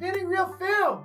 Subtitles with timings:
[0.00, 1.04] Spinning Real Film!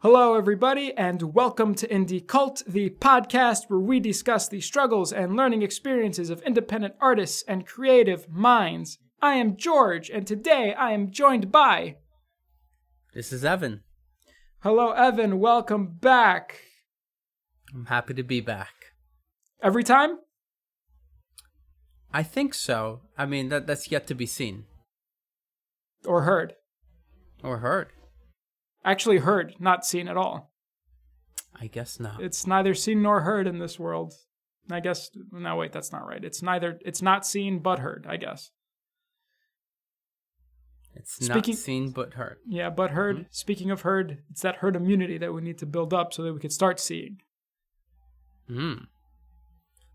[0.00, 5.34] Hello, everybody, and welcome to Indie Cult, the podcast where we discuss the struggles and
[5.34, 8.98] learning experiences of independent artists and creative minds.
[9.20, 11.96] I am George, and today I am joined by.
[13.14, 13.82] This is Evan.
[14.66, 15.38] Hello, Evan.
[15.38, 16.62] Welcome back.
[17.72, 18.94] I'm happy to be back.
[19.62, 20.18] Every time?
[22.12, 23.02] I think so.
[23.16, 24.64] I mean, that that's yet to be seen
[26.04, 26.54] Or heard?
[27.44, 27.92] or heard.
[28.84, 30.50] Actually, heard, not seen at all.
[31.54, 32.20] I guess not.
[32.20, 34.14] It's neither seen nor heard in this world.
[34.68, 35.10] I guess.
[35.30, 36.24] No, wait, that's not right.
[36.24, 36.80] It's neither.
[36.84, 38.50] It's not seen but heard, I guess.
[40.96, 42.38] It's Speaking- not seen but heard.
[42.46, 43.26] Yeah, but herd.
[43.30, 46.32] Speaking of herd, it's that herd immunity that we need to build up so that
[46.32, 47.20] we can start seeing.
[48.48, 48.74] Hmm.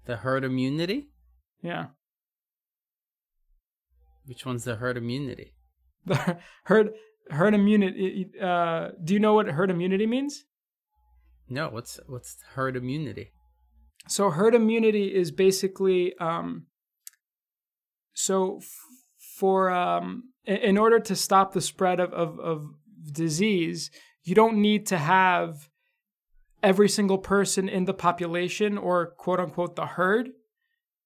[0.06, 1.10] The herd immunity?
[1.62, 1.88] Yeah,
[4.26, 5.54] Which one's the herd immunity?
[6.06, 6.92] the herd
[7.30, 8.30] herd immunity.
[8.42, 10.46] Uh, do you know what herd immunity means?
[11.50, 13.32] No, what's what's herd immunity?
[14.08, 16.68] So herd immunity is basically um.
[18.14, 18.68] So f-
[19.38, 22.66] for um, in order to stop the spread of, of of
[23.12, 23.92] disease,
[24.24, 25.70] you don't need to have
[26.64, 30.30] every single person in the population or quote unquote the herd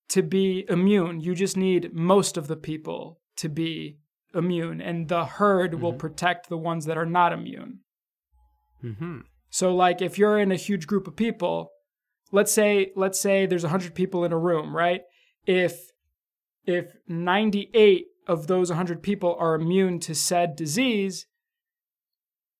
[0.09, 1.19] to be immune.
[1.19, 3.97] You just need most of the people to be
[4.33, 7.79] immune, and the herd will protect the ones that are not immune.
[8.83, 9.19] Mm-hmm.
[9.49, 11.71] So like if you're in a huge group of people,
[12.31, 15.01] let's say let's say there's 100 people in a room, right?
[15.45, 15.91] If
[16.65, 21.27] if 98 of those 100 people are immune to said disease,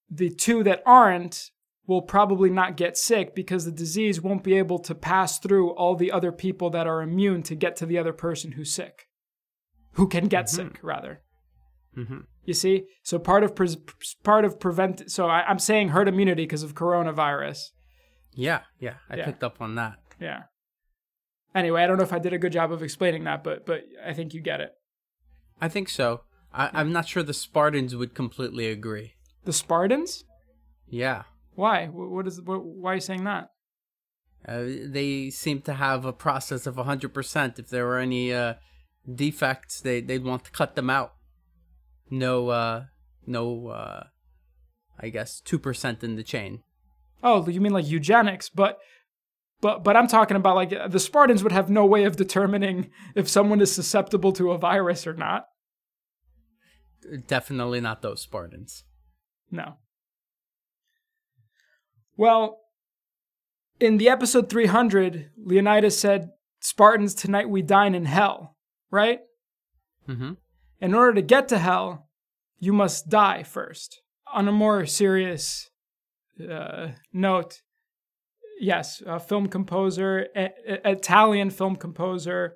[0.10, 1.52] the two that aren't
[1.88, 5.96] will probably not get sick because the disease won't be able to pass through all
[5.96, 9.08] the other people that are immune to get to the other person who's sick.
[9.94, 11.22] Who can get sick rather.
[11.96, 12.22] Mm-hmm.
[12.44, 13.78] You see, so part of pres
[14.24, 15.10] part of prevent.
[15.10, 17.70] So I, I'm saying herd immunity because of coronavirus.
[18.34, 18.96] Yeah, yeah.
[19.10, 19.26] I Yeah.
[19.26, 19.96] picked up on that.
[20.20, 20.44] Yeah.
[21.54, 23.84] Anyway, I don't know if I did a good job of explaining that, but but
[24.06, 24.72] I think you get it.
[25.62, 26.22] I think so.
[26.54, 29.14] I, I'm not sure the Spartans would completely agree.
[29.44, 30.24] The Spartans?
[30.88, 31.24] Yeah.
[31.56, 31.88] Why?
[31.88, 32.42] What is?
[32.42, 33.52] What, why are you saying that?
[34.48, 37.60] Uh, they seem to have a process of 100%.
[37.60, 38.56] If there were any uh,
[39.12, 41.14] defects, they, they'd want to cut them out.
[42.12, 42.86] No, uh,
[43.26, 44.04] no, uh,
[45.00, 46.62] I guess, 2% in the chain.
[47.24, 48.50] Oh, you mean like eugenics?
[48.50, 48.78] But
[49.62, 53.28] but but I'm talking about like the Spartans would have no way of determining if
[53.28, 55.46] someone is susceptible to a virus or not.
[57.28, 58.84] Definitely not those Spartans.
[59.52, 59.76] No.
[62.18, 62.60] Well,
[63.80, 66.30] in the episode 300, Leonidas said,
[66.60, 68.56] Spartans, tonight we dine in hell,
[68.90, 69.20] right?
[70.08, 70.34] Mm-hmm.
[70.80, 72.10] In order to get to hell,
[72.60, 74.02] you must die first.
[74.34, 75.70] On a more serious
[76.50, 77.62] uh, note,
[78.60, 82.56] yes, a film composer, a- a- Italian film composer,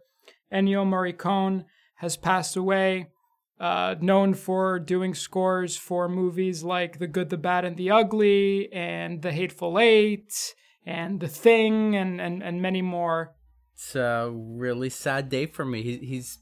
[0.51, 1.65] Ennio Morricone
[1.95, 3.11] has passed away.
[3.59, 8.71] Uh, known for doing scores for movies like The Good, the Bad, and the Ugly,
[8.71, 10.55] and The Hateful Eight,
[10.85, 13.35] and The Thing, and, and, and many more.
[13.73, 15.83] It's a really sad day for me.
[15.83, 16.37] He, he's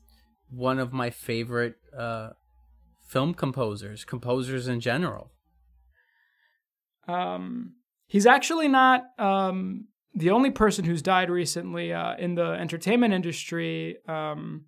[0.51, 2.33] one of my favorite uh,
[3.07, 5.31] film composers, composers in general.
[7.07, 9.85] Um, he's actually not um,
[10.15, 13.97] the only person who's died recently uh, in the entertainment industry.
[14.07, 14.65] Um,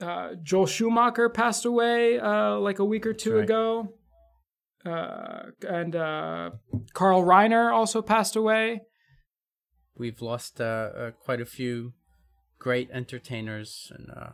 [0.00, 3.44] uh, Joel Schumacher passed away uh, like a week or two right.
[3.44, 3.94] ago.
[4.84, 6.50] Uh, and uh,
[6.92, 8.82] Carl Reiner also passed away.
[9.96, 11.94] We've lost uh, uh, quite a few
[12.58, 14.32] great entertainers in, uh,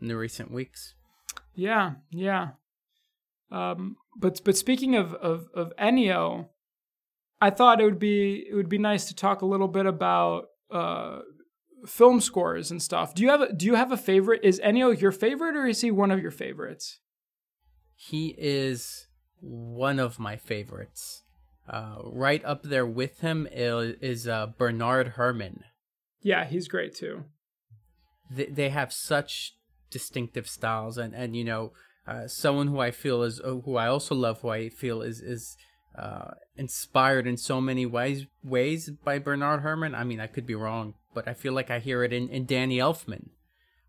[0.00, 0.94] in the recent weeks.
[1.54, 2.48] Yeah, yeah.
[3.52, 6.48] Um, but but speaking of, of of Ennio,
[7.40, 10.46] I thought it would be it would be nice to talk a little bit about
[10.70, 11.20] uh,
[11.86, 13.14] film scores and stuff.
[13.14, 14.40] Do you have a, do you have a favorite?
[14.44, 17.00] Is Ennio your favorite, or is he one of your favorites?
[17.94, 19.06] He is
[19.40, 21.24] one of my favorites.
[21.68, 25.62] Uh, right up there with him is, uh, Bernard Herrmann.
[26.20, 27.24] Yeah, he's great too.
[28.30, 29.54] They, they have such
[29.90, 31.72] distinctive styles, and and you know,
[32.06, 35.20] uh, someone who I feel is uh, who I also love, who I feel is
[35.20, 35.56] is
[35.96, 39.94] uh, inspired in so many ways ways by Bernard Herrmann.
[39.94, 42.46] I mean, I could be wrong, but I feel like I hear it in, in
[42.46, 43.30] Danny Elfman,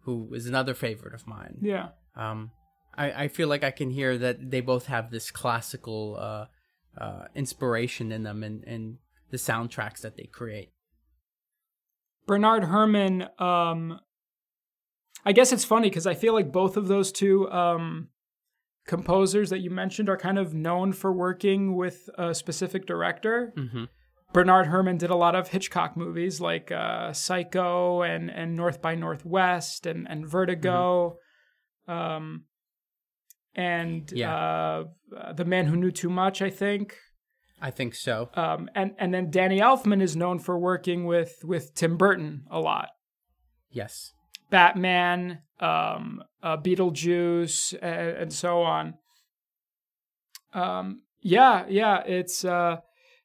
[0.02, 1.60] who is another favorite of mine.
[1.62, 2.52] Yeah, Um,
[2.96, 6.46] I, I feel like I can hear that they both have this classical uh,
[7.02, 8.98] uh, inspiration in them and, and
[9.30, 10.72] the soundtracks that they create.
[12.28, 14.00] Bernard Herrmann, um,
[15.26, 18.10] I guess it's funny because I feel like both of those two um,
[18.88, 23.54] composers that you mentioned are kind of known for working with a specific director.
[23.58, 23.86] Mm-hmm.
[24.34, 28.96] Bernard Herrmann did a lot of Hitchcock movies like uh, Psycho and, and North by
[28.96, 31.18] Northwest and, and Vertigo.
[31.88, 32.46] Um,
[33.54, 34.34] and Yeah.
[34.36, 36.96] uh, The Man Who Knew Too Much, I think.
[37.62, 38.30] I think so.
[38.34, 42.60] Um, and, and then Danny Elfman is known for working with, with Tim Burton a
[42.60, 42.88] lot.
[43.70, 44.14] Yes.
[44.52, 48.94] Batman, um, uh, Beetlejuice, and, and so on.
[50.54, 52.78] Um, yeah, yeah, it's uh,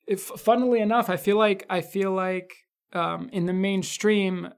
[0.06, 2.54] if funnily enough, I feel like I feel like
[2.92, 4.48] um, in the mainstream,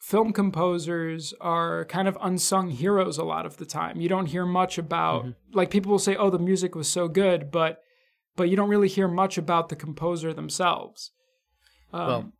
[0.00, 4.00] film composers are kind of unsung heroes a lot of the time.
[4.00, 7.50] You don't hear much about like people will say, "Oh, the music was so good,"
[7.50, 7.82] but
[8.36, 11.10] but you don't really hear much about the composer themselves.
[11.92, 12.32] Um, well,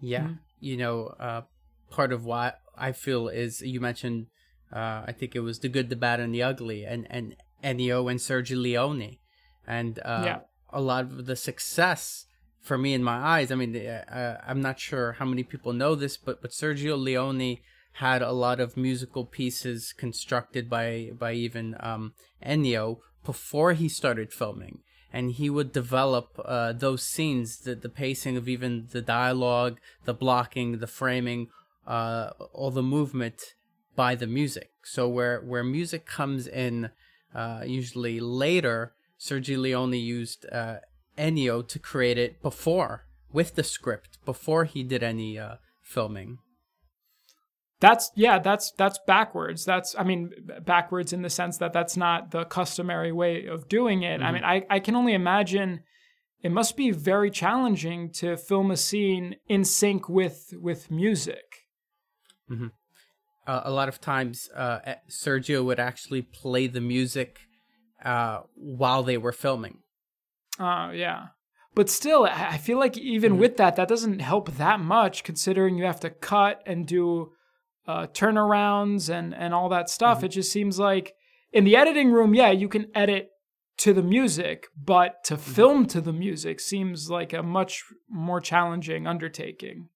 [0.00, 0.20] yeah.
[0.22, 0.32] Mm-hmm.
[0.62, 1.42] You know, uh,
[1.90, 4.26] part of what I feel is you mentioned,
[4.72, 8.10] uh, I think it was the good, the bad, and the ugly, and and Ennio
[8.10, 9.18] and Sergio Leone,
[9.66, 10.40] and uh, Yeah.
[10.72, 12.26] a lot of the success
[12.60, 13.50] for me in my eyes.
[13.50, 17.58] I mean, uh, I'm not sure how many people know this, but but Sergio Leone
[17.94, 22.14] had a lot of musical pieces constructed by by even um,
[22.44, 24.80] Ennio before he started filming
[25.12, 30.14] and he would develop uh, those scenes, the, the pacing of even the dialogue, the
[30.14, 31.48] blocking, the framing,
[31.90, 33.54] uh, all the movement
[33.96, 34.70] by the music.
[34.84, 36.90] So where where music comes in,
[37.34, 40.76] uh, usually later, Sergio Leone used uh,
[41.18, 46.38] Ennio to create it before with the script before he did any uh, filming.
[47.80, 49.64] That's yeah, that's that's backwards.
[49.64, 50.30] That's I mean
[50.64, 54.22] backwards in the sense that that's not the customary way of doing it.
[54.22, 55.80] I mean, I I can only imagine
[56.40, 61.60] it must be very challenging to film a scene in sync with with music.
[63.46, 67.40] Uh, a lot of times uh, Sergio would actually play the music
[68.04, 69.78] uh, while they were filming.
[70.58, 71.28] Oh, yeah.
[71.74, 75.76] But still, I I feel like even with that, that doesn't help that much considering
[75.76, 77.32] you have to cut and do
[77.86, 80.22] uh, turnarounds and, and all that stuff.
[80.22, 81.14] It just seems like
[81.52, 83.30] in the editing room, yeah, you can edit
[83.78, 89.06] to the music, but to film to the music seems like a much more challenging
[89.06, 89.88] undertaking.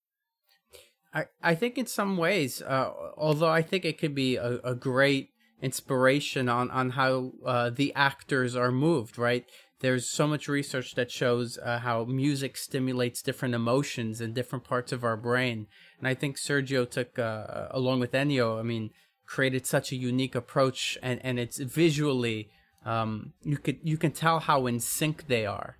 [1.14, 4.74] I, I think in some ways, uh, although I think it could be a, a
[4.74, 5.30] great
[5.62, 9.46] inspiration on, on how uh, the actors are moved, right?
[9.80, 14.92] There's so much research that shows uh, how music stimulates different emotions in different parts
[14.92, 15.66] of our brain.
[15.98, 18.90] And I think Sergio took, uh, along with Ennio, I mean,
[19.26, 22.50] created such a unique approach and, and it's visually,
[22.84, 25.76] um, you could, you can tell how in sync they are,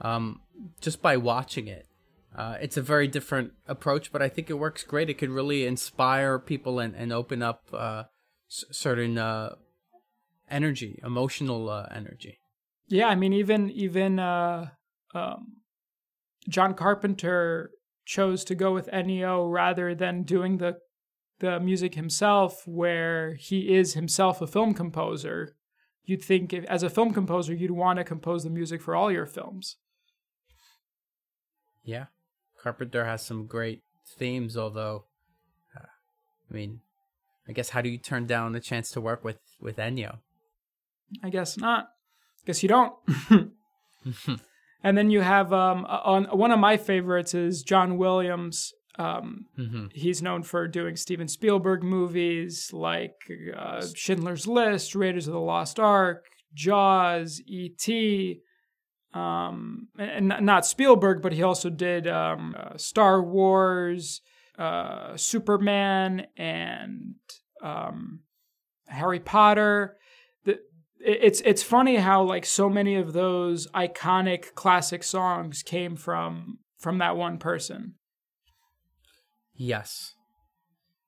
[0.00, 0.40] um,
[0.80, 1.86] just by watching it.
[2.34, 5.08] Uh, it's a very different approach, but I think it works great.
[5.08, 8.04] It could really inspire people and, and open up uh,
[8.50, 9.54] s- certain uh,
[10.50, 12.38] energy, emotional uh, energy.
[12.88, 14.70] Yeah, I mean, even even uh,
[15.14, 15.58] um,
[16.48, 17.70] John Carpenter
[18.04, 20.78] chose to go with Ennio rather than doing the
[21.38, 25.56] the music himself, where he is himself a film composer.
[26.04, 29.10] You'd think, if, as a film composer, you'd want to compose the music for all
[29.10, 29.76] your films.
[31.82, 32.06] Yeah,
[32.64, 33.82] Carpenter has some great
[34.18, 35.04] themes, although,
[35.76, 35.84] uh,
[36.50, 36.80] I mean,
[37.46, 40.16] I guess how do you turn down the chance to work with with Ennio?
[41.22, 41.84] I guess not.
[41.84, 42.94] I guess you don't.
[44.82, 48.72] and then you have um, on one of my favorites is John Williams.
[48.98, 49.86] Um, Mm-hmm.
[49.92, 53.16] He's known for doing Steven Spielberg movies like
[53.54, 58.40] uh, Schindler's List, Raiders of the Lost Ark, Jaws, E.T.
[59.14, 64.20] Um, and not Spielberg, but he also did um, uh, Star Wars,
[64.58, 67.14] uh, Superman, and
[67.62, 68.20] um,
[68.88, 69.96] Harry Potter.
[71.06, 76.96] It's it's funny how like so many of those iconic classic songs came from from
[76.98, 77.94] that one person.
[79.54, 80.14] Yes,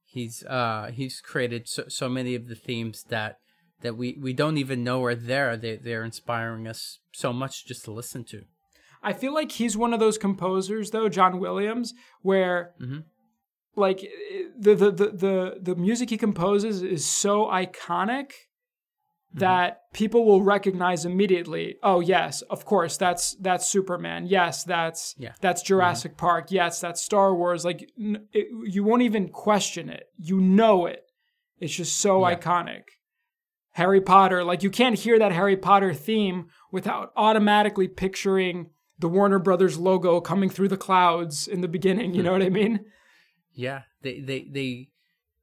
[0.04, 3.38] he's uh he's created so, so many of the themes that
[3.82, 5.56] that we we don't even know are there.
[5.56, 8.42] They they're inspiring us so much just to listen to.
[9.02, 13.04] I feel like he's one of those composers, though, John Williams, where Mhm.
[13.76, 14.00] like
[14.58, 18.32] the, the the the the music he composes is so iconic
[19.34, 21.76] that people will recognize immediately.
[21.82, 24.26] Oh yes, of course, that's that's Superman.
[24.26, 25.32] Yes, that's Yeah.
[25.42, 26.50] that's Jurassic Park.
[26.50, 27.64] Yes, that's Star Wars.
[27.64, 30.04] Like n- it, you won't even question it.
[30.16, 31.02] You know it.
[31.60, 32.34] It's just so Yeah.
[32.36, 32.84] iconic.
[33.76, 34.42] Harry Potter.
[34.42, 40.18] Like you can't hear that Harry Potter theme without automatically picturing the Warner Brothers logo
[40.22, 42.14] coming through the clouds in the beginning.
[42.14, 42.86] You know what I mean?
[43.52, 44.88] Yeah, they they they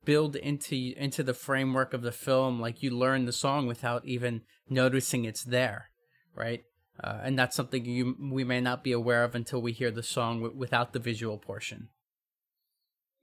[0.04, 4.42] build into into the framework of the film like you learn the song without even
[4.68, 5.92] noticing it's there,
[6.36, 6.64] right?
[7.04, 10.02] Uh, and that's something you we may not be aware of until we hear the
[10.02, 11.90] song w- without the visual portion.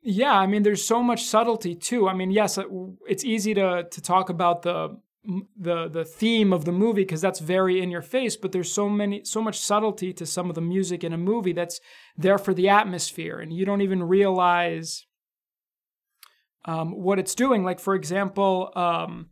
[0.02, 2.09] Yeah, I mean, there's so much subtlety too.
[2.09, 2.59] I mean, yes,
[3.07, 7.40] it's easy to to talk about the the the theme of the movie because that's
[7.40, 10.62] very in your face but there's so many so much subtlety to some of the
[10.62, 11.78] music in a movie that's
[12.16, 15.04] there for the atmosphere and you don't even realize
[16.64, 19.28] um, what it's doing like for example um,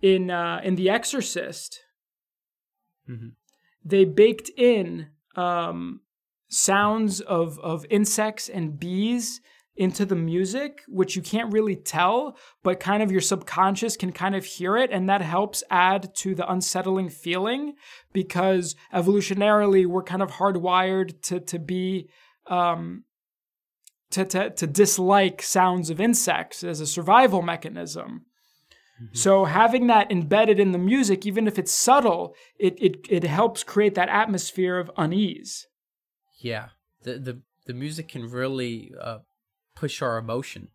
[0.00, 1.80] in uh, in the exorcist
[3.08, 3.28] mm-hmm.
[3.84, 6.00] they baked in um,
[6.54, 9.40] sounds of of insects and bees
[9.76, 14.36] into the music, which you can't really tell, but kind of your subconscious can kind
[14.36, 14.90] of hear it.
[14.92, 17.74] And that helps add to the unsettling feeling
[18.12, 22.08] because evolutionarily we're kind of hardwired to, to be,
[22.46, 23.04] um,
[24.10, 28.26] to, to, to dislike sounds of insects as a survival mechanism.
[29.02, 29.16] Mm-hmm.
[29.16, 33.64] So having that embedded in the music, even if it's subtle, it, it, it helps
[33.64, 35.66] create that atmosphere of unease.
[36.44, 36.68] Yeah.
[37.02, 39.18] The, the, the music can really, uh
[39.74, 40.68] push our emotion.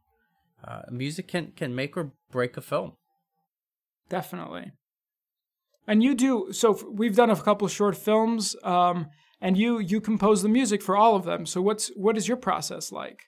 [0.64, 2.94] Uh, music can can make or break a film.
[4.10, 4.74] Definitely.
[5.88, 6.78] And you do so.
[6.92, 9.08] We've done a couple short films, um,
[9.40, 11.46] and you you compose the music for all of them.
[11.46, 13.22] So what's what is your process like?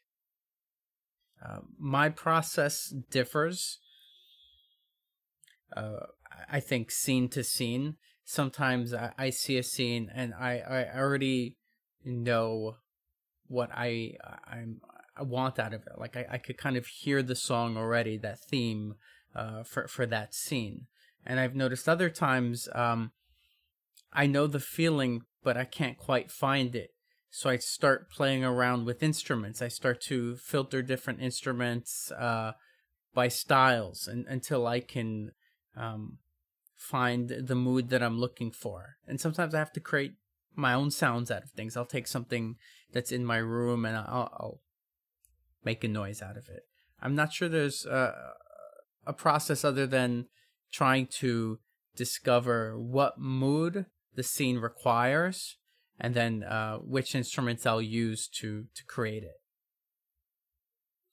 [1.43, 3.79] Uh, my process differs.
[5.75, 6.07] Uh,
[6.51, 7.95] I think scene to scene.
[8.25, 11.57] Sometimes I, I see a scene and I, I already
[12.05, 12.77] know
[13.47, 14.13] what I
[14.47, 14.81] I'm
[15.15, 15.97] I want out of it.
[15.97, 18.95] Like I, I could kind of hear the song already, that theme
[19.35, 20.87] uh, for for that scene.
[21.25, 23.11] And I've noticed other times um,
[24.13, 26.91] I know the feeling, but I can't quite find it.
[27.29, 29.61] So I start playing around with instruments.
[29.61, 32.53] I start to filter different instruments uh,
[33.13, 35.31] by styles and, until I can
[35.77, 36.17] um,
[36.75, 38.97] find the mood that I'm looking for.
[39.07, 40.13] And sometimes I have to create
[40.55, 41.75] my own sounds out of things.
[41.75, 42.55] I'll take something
[42.91, 44.61] that's in my room and I'll, I'll
[45.63, 46.63] make a noise out of it.
[47.01, 48.13] I'm not sure there's a,
[49.05, 50.27] a process other than
[50.71, 51.59] trying to
[51.95, 55.57] discover what mood the scene requires
[55.99, 59.39] and then uh, which instruments I'll use to to create it.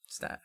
[0.09, 0.41] Is that?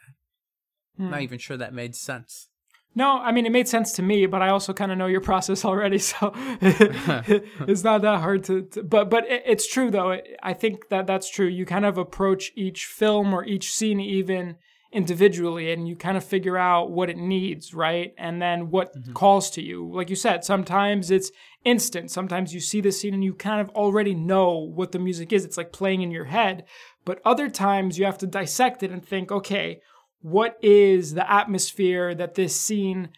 [0.98, 1.12] Hmm.
[1.12, 2.50] Not even sure that made sense.
[2.96, 5.22] No, I mean it made sense to me, but I also kind of know your
[5.32, 6.32] process already, so
[6.62, 8.84] it's not that hard to, to.
[8.84, 10.20] but but it, it's true though.
[10.42, 11.48] I think that that's true.
[11.48, 14.58] You kind of approach each film or each scene even
[14.94, 18.14] individually, and you kind of figure out what it needs, right?
[18.18, 19.14] And then what mm-hmm.
[19.14, 19.90] calls to you.
[19.92, 21.32] Like you said, sometimes it's
[21.66, 22.12] instant.
[22.12, 25.46] Sometimes you see the scene and you kind of already know what the music is.
[25.46, 26.66] It's like playing in your head.
[27.06, 29.82] But other times you have to dissect it and think, okay,
[30.24, 33.10] what is the atmosphere that this scene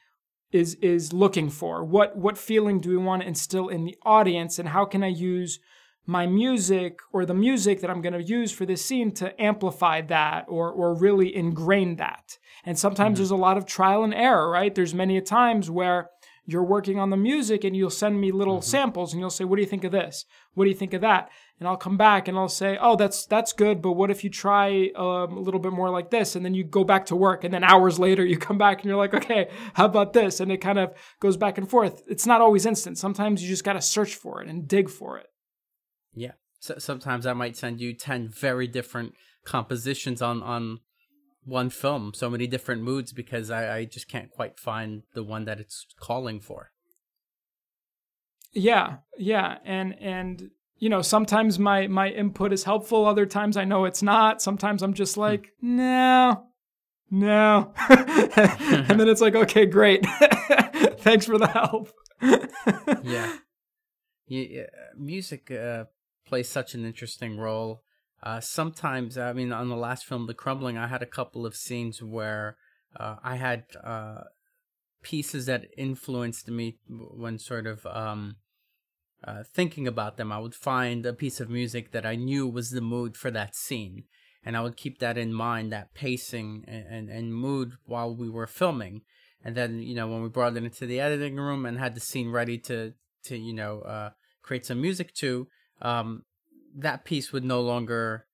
[0.52, 1.84] is is looking for?
[1.84, 5.08] What what feeling do we want to instill in the audience and how can i
[5.08, 5.60] use
[6.08, 10.02] my music or the music that i'm going to use for this scene to amplify
[10.02, 12.38] that or or really ingrain that?
[12.66, 13.22] And sometimes mm-hmm.
[13.22, 14.74] there's a lot of trial and error right?
[14.74, 16.10] There's many a times where
[16.48, 18.70] you're working on the music and you'll send me little mm-hmm.
[18.70, 20.26] samples and you'll say what do you think of this?
[20.56, 23.26] What do you think of that and I'll come back and I'll say, "Oh, that's
[23.26, 26.44] that's good, but what if you try um, a little bit more like this?" And
[26.44, 28.98] then you go back to work, and then hours later you come back and you're
[28.98, 32.04] like, "Okay, how about this?" And it kind of goes back and forth.
[32.08, 32.98] It's not always instant.
[32.98, 35.28] Sometimes you just got to search for it and dig for it.
[36.14, 36.34] Yeah.
[36.60, 39.14] So sometimes I might send you ten very different
[39.46, 40.80] compositions on on
[41.46, 45.46] one film, so many different moods because I, I just can't quite find the one
[45.46, 46.72] that it's calling for.
[48.52, 53.64] Yeah, yeah, and and you know, sometimes my my input is helpful, other times I
[53.64, 54.42] know it's not.
[54.42, 56.48] Sometimes I'm just like, no,
[57.10, 57.74] no.
[57.90, 60.06] and then it's like, okay, great.
[61.00, 61.92] Thanks for the help.
[63.04, 63.38] yeah.
[64.28, 64.64] yeah.
[64.98, 65.86] Music uh,
[66.28, 67.84] plays such an interesting role.
[68.24, 71.56] Uh, sometimes, I mean, on the last film, The Crumbling, I had a couple of
[71.56, 72.58] scenes where
[73.00, 74.22] uh, I had uh,
[75.04, 78.38] pieces that influenced me when sort of um,
[79.26, 82.70] uh, thinking about them, I would find a piece of music that I knew was
[82.70, 84.04] the mood for that scene.
[84.44, 88.30] And I would keep that in mind, that pacing and, and, and mood while we
[88.30, 89.02] were filming.
[89.44, 92.00] And then, you know, when we brought it into the editing room and had the
[92.00, 94.10] scene ready to, to you know, uh,
[94.44, 95.48] create some music to,
[95.82, 96.24] um,
[96.76, 98.28] that piece would no longer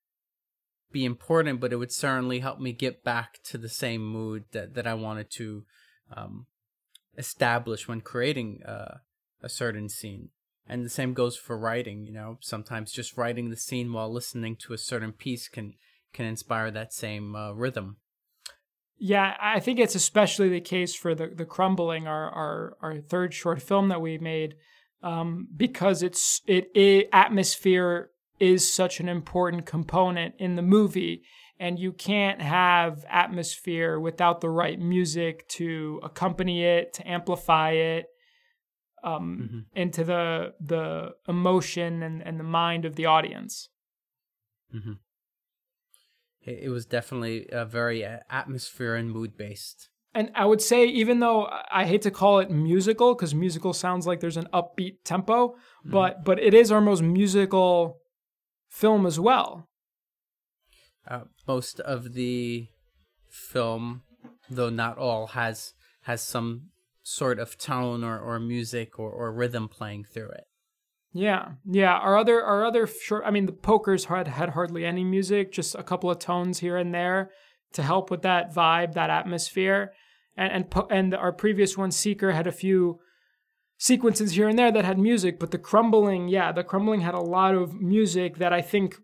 [0.92, 4.74] be important, but it would certainly help me get back to the same mood that,
[4.74, 5.64] that I wanted to
[6.16, 6.48] um,
[7.18, 8.98] establish when creating uh,
[9.42, 10.30] a certain scene.
[10.72, 12.06] And the same goes for writing.
[12.06, 15.74] You know, sometimes just writing the scene while listening to a certain piece can
[16.14, 17.98] can inspire that same uh, rhythm.
[18.98, 23.34] Yeah, I think it's especially the case for the the crumbling, our our our third
[23.34, 24.56] short film that we made,
[25.04, 31.24] um, because it's it, it atmosphere is such an important component in the movie,
[31.60, 38.06] and you can't have atmosphere without the right music to accompany it, to amplify it,
[39.04, 39.80] um, mm-hmm.
[39.80, 43.70] into the the emotion and, and the mind of the audience.
[44.74, 44.94] Mm-hmm.
[46.42, 49.90] It, it was definitely a very uh, atmosphere and mood based.
[50.14, 54.06] And I would say, even though I hate to call it musical, because musical sounds
[54.06, 55.92] like there's an upbeat tempo, mm-hmm.
[55.92, 58.02] but but it is our most musical
[58.70, 59.68] film as well.
[61.08, 62.68] Uh, most of the
[63.30, 64.04] film,
[64.50, 66.72] though not all, has has some
[67.04, 70.46] sort of tone or, or music or, or rhythm playing through it.
[71.14, 71.94] Yeah, yeah.
[71.94, 73.24] Our other our other short.
[73.26, 76.78] I mean, the pokers had had hardly any music, just a couple of tones here
[76.78, 77.32] and there
[77.74, 79.92] to help with that vibe, that atmosphere.
[80.38, 83.00] And and and our previous one, Seeker, had a few
[83.82, 87.20] sequences here and there that had music, but the crumbling, yeah, the crumbling had a
[87.20, 88.96] lot of music that I think,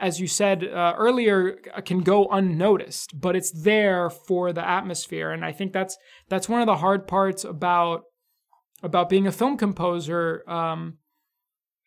[0.00, 5.30] as you said uh, earlier, can go unnoticed, but it's there for the atmosphere.
[5.30, 5.96] And I think that's
[6.28, 8.02] that's one of the hard parts about
[8.82, 10.42] about being a film composer.
[10.48, 10.98] Um,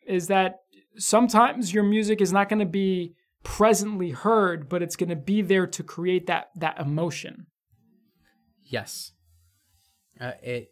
[0.05, 0.57] is that
[0.97, 5.41] sometimes your music is not going to be presently heard, but it's going to be
[5.41, 7.47] there to create that that emotion.
[8.63, 9.11] Yes.
[10.19, 10.67] Uh, it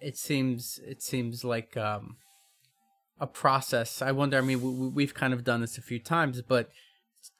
[0.00, 2.16] it seems it seems like um,
[3.22, 4.02] a process.
[4.02, 4.36] I wonder.
[4.36, 6.68] I mean, we, have kind of done this a few times, but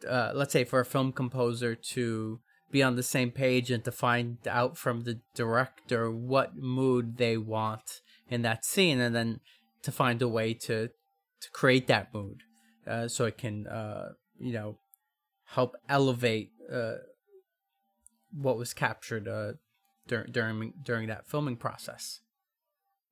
[0.09, 2.39] uh, let's say for a film composer to
[2.71, 7.37] be on the same page and to find out from the director what mood they
[7.37, 9.41] want in that scene, and then
[9.83, 10.89] to find a way to
[11.41, 12.45] to create that mood,
[12.87, 14.79] uh, so it can uh, you know
[15.47, 16.95] help elevate uh,
[18.31, 19.55] what was captured uh,
[20.07, 22.21] dur- during during that filming process.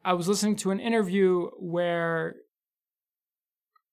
[0.04, 2.36] I was listening to an interview where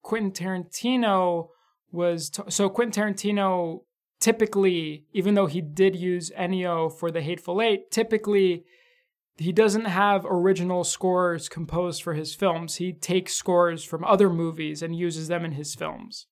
[0.08, 1.50] Quentin Tarantino
[1.92, 3.82] was t- so Quentin Tarantino
[4.22, 8.64] typically, even though he did use Ennio for the Hateful Eight, typically
[9.36, 12.76] he doesn't have original scores composed for his films.
[12.76, 16.28] He takes scores from other movies and uses them in his films.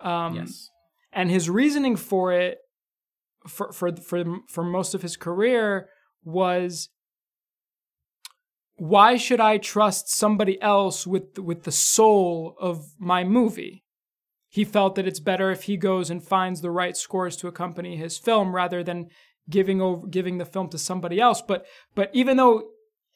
[0.00, 0.70] Um, yes.
[1.12, 2.58] And his reasoning for it,
[3.48, 5.88] for for for for most of his career,
[6.22, 6.88] was
[8.76, 13.84] why should I trust somebody else with with the soul of my movie?
[14.48, 17.96] He felt that it's better if he goes and finds the right scores to accompany
[17.96, 19.08] his film rather than
[19.48, 21.42] giving over giving the film to somebody else.
[21.42, 22.70] But but even though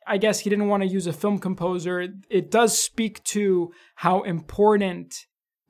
[0.06, 4.22] I guess he didn't want to use a film composer, it does speak to how
[4.22, 5.14] important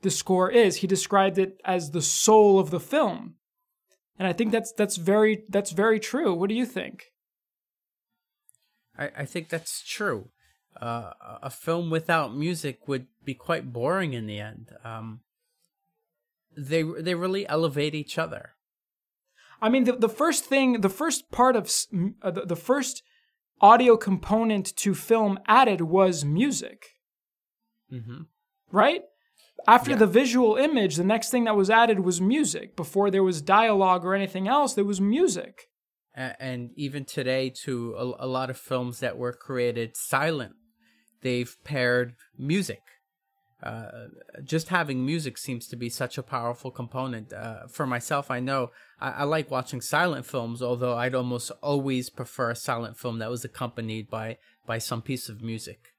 [0.03, 0.77] the score is.
[0.77, 3.35] He described it as the soul of the film.
[4.19, 6.35] And I think that's that's very that's very true.
[6.35, 7.07] What do you think?
[8.99, 10.31] I, I think that's true.
[10.81, 14.71] Uh, a film without music would be quite boring in the end.
[14.85, 15.21] Um,
[16.57, 18.51] they they really elevate each other.
[19.61, 21.71] I mean, the, the first thing, the first part of
[22.23, 23.03] uh, the, the first
[23.61, 26.95] audio component to film added was music.
[27.93, 28.23] Mm-hmm.
[28.71, 29.03] Right?
[29.67, 29.97] After yeah.
[29.97, 32.77] the visual image, the next thing that was added was music.
[32.77, 35.69] Before there was dialogue or anything else, there was music.
[36.19, 40.55] And even today, to a, a lot of films that were created silent,
[41.23, 42.81] they've paired music
[43.63, 44.07] uh,
[44.45, 47.33] just having music seems to be such a powerful component.
[47.33, 52.09] Uh, for myself, I know I, I, like watching silent films, although I'd almost always
[52.09, 55.95] prefer a silent film that was accompanied by by some piece of music.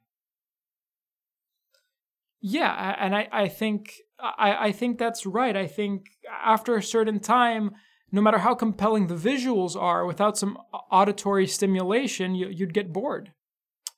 [2.41, 5.55] Yeah, and I, I think I, I think that's right.
[5.55, 7.71] I think after a certain time,
[8.11, 10.57] no matter how compelling the visuals are, without some
[10.91, 13.31] auditory stimulation, you, you'd get bored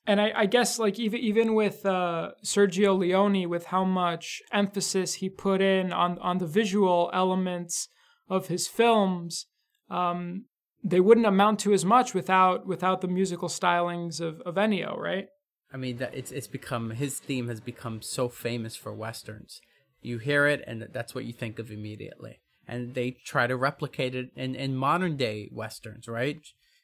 [0.06, 5.14] and I, I, guess like even even with uh, Sergio Leone, with how much emphasis
[5.14, 7.88] he put in on on the visual elements
[8.28, 9.46] of his films,
[9.90, 10.46] um,
[10.82, 15.26] they wouldn't amount to as much without without the musical stylings of, of Ennio, right?
[15.72, 19.60] I mean, that it's it's become his theme has become so famous for westerns.
[20.00, 22.40] You hear it, and that's what you think of immediately.
[22.66, 26.40] And they try to replicate it in, in modern day westerns, right?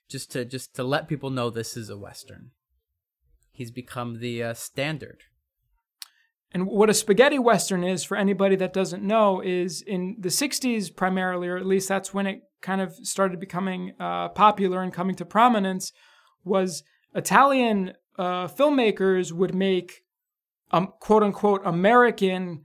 [0.08, 2.50] Just to just to let people know this is a western
[3.58, 5.24] he's become the uh, standard.
[6.52, 10.94] And what a spaghetti western is, for anybody that doesn't know, is in the 60s
[10.94, 15.16] primarily, or at least that's when it kind of started becoming uh, popular and coming
[15.16, 15.92] to prominence
[16.44, 20.04] was Italian uh, filmmakers would make
[20.70, 22.64] um, quote unquote American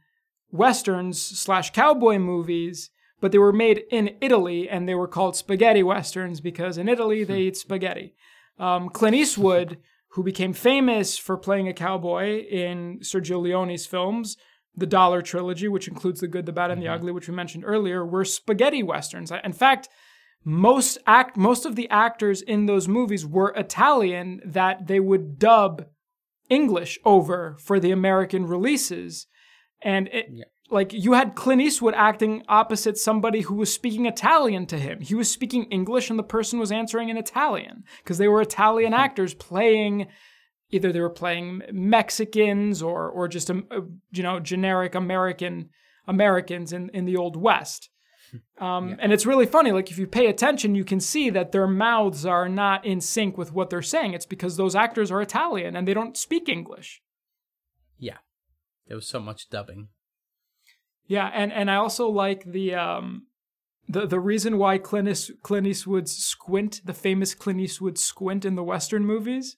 [0.52, 2.92] westerns slash cowboy movies,
[3.24, 7.24] but they were made in Italy and they were called spaghetti westerns because in Italy
[7.24, 8.14] they eat spaghetti.
[8.60, 9.78] Um, Clint Eastwood,
[10.10, 14.36] who became famous for playing a cowboy in Sergio Leone's films,
[14.76, 17.64] the Dollar trilogy, which includes The Good, the Bad, and the Ugly, which we mentioned
[17.66, 19.32] earlier, were spaghetti westerns.
[19.32, 19.88] In fact,
[20.44, 25.86] most act most of the actors in those movies were Italian that they would dub
[26.50, 29.28] English over for the American releases.
[29.82, 30.44] And it, yeah.
[30.70, 35.02] Like you had Clint Eastwood acting opposite somebody who was speaking Italian to him.
[35.02, 38.94] He was speaking English and the person was answering in Italian because they were Italian
[38.94, 39.00] hmm.
[39.00, 40.08] actors playing
[40.74, 45.70] either they were playing Mexicans or or just a, um, uh, you know generic American
[46.08, 47.90] Americans in in the old west.
[48.58, 48.96] Um, yeah.
[49.00, 49.72] And it's really funny.
[49.72, 53.38] Like if you pay attention, you can see that their mouths are not in sync
[53.38, 54.16] with what they're saying.
[54.16, 57.04] It's because those actors are Italian and they don't speak English.
[58.00, 58.18] Yeah,
[58.88, 59.90] there was so much dubbing.
[61.08, 63.28] Yeah, and and I also like the um,
[63.88, 68.56] the the reason why Clint, East, Clint Eastwood's squint, the famous Clint Eastwood squint in
[68.56, 69.58] the Western movies.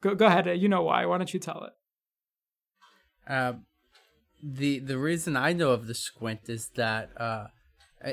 [0.00, 0.46] Go go ahead.
[0.58, 1.04] You know why?
[1.06, 3.30] Why don't you tell it?
[3.30, 3.54] Uh,
[4.42, 7.48] the the reason I know of the squint is that uh,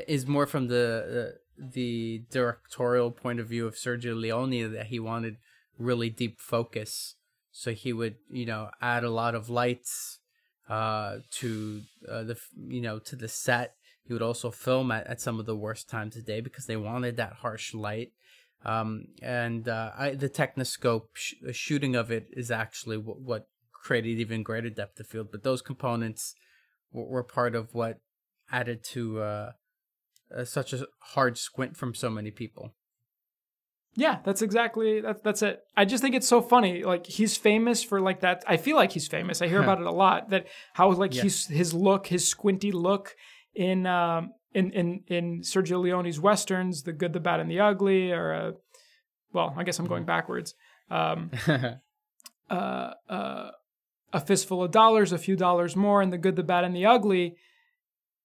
[0.06, 4.98] is more from the, the the directorial point of view of Sergio Leone that he
[4.98, 5.36] wanted
[5.78, 7.14] really deep focus,
[7.50, 10.18] so he would you know add a lot of lights
[10.68, 13.74] uh, to uh, the you know to the set.
[14.06, 16.76] He would also film at, at some of the worst times of day because they
[16.76, 18.12] wanted that harsh light.
[18.64, 24.18] Um, and uh, I, the Techniscope sh- shooting of it is actually what, what created
[24.18, 25.28] even greater depth of field.
[25.30, 26.34] But those components
[26.92, 28.00] were, were part of what
[28.50, 29.52] added to uh,
[30.34, 32.74] uh, such a hard squint from so many people.
[33.96, 35.62] Yeah, that's exactly that, that's it.
[35.76, 36.82] I just think it's so funny.
[36.82, 38.42] Like he's famous for like that.
[38.46, 39.40] I feel like he's famous.
[39.40, 40.30] I hear about it a lot.
[40.30, 41.22] That how like yeah.
[41.22, 43.14] he's his look, his squinty look
[43.54, 48.12] in um in in in Sergio Leone's westerns, The Good, the Bad, and the Ugly,
[48.12, 48.52] or uh,
[49.32, 50.06] well, I guess I'm going mm-hmm.
[50.06, 50.54] backwards.
[50.90, 51.30] Um,
[52.50, 53.50] uh, uh,
[54.12, 56.86] a fistful of dollars, a few dollars more, and the good, the bad, and the
[56.86, 57.36] ugly.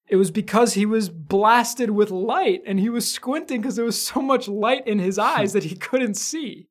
[0.10, 4.02] It was because he was blasted with light and he was squinting because there was
[4.02, 6.67] so much light in his eyes that he couldn't see.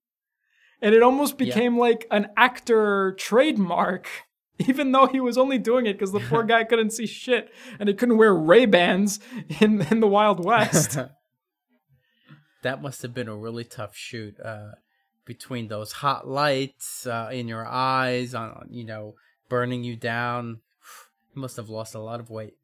[0.83, 1.81] And it almost became yeah.
[1.81, 4.09] like an actor trademark,
[4.59, 7.88] even though he was only doing it because the poor guy couldn't see shit and
[7.88, 9.20] he couldn't wear Ray Bans
[9.61, 10.98] in, in the Wild West.
[12.62, 14.38] that must have been a really tough shoot.
[14.40, 14.72] Uh,
[15.29, 19.14] between those hot lights uh, in your eyes, on you know,
[19.51, 20.61] burning you down.
[21.37, 22.58] You must have lost a lot of weight.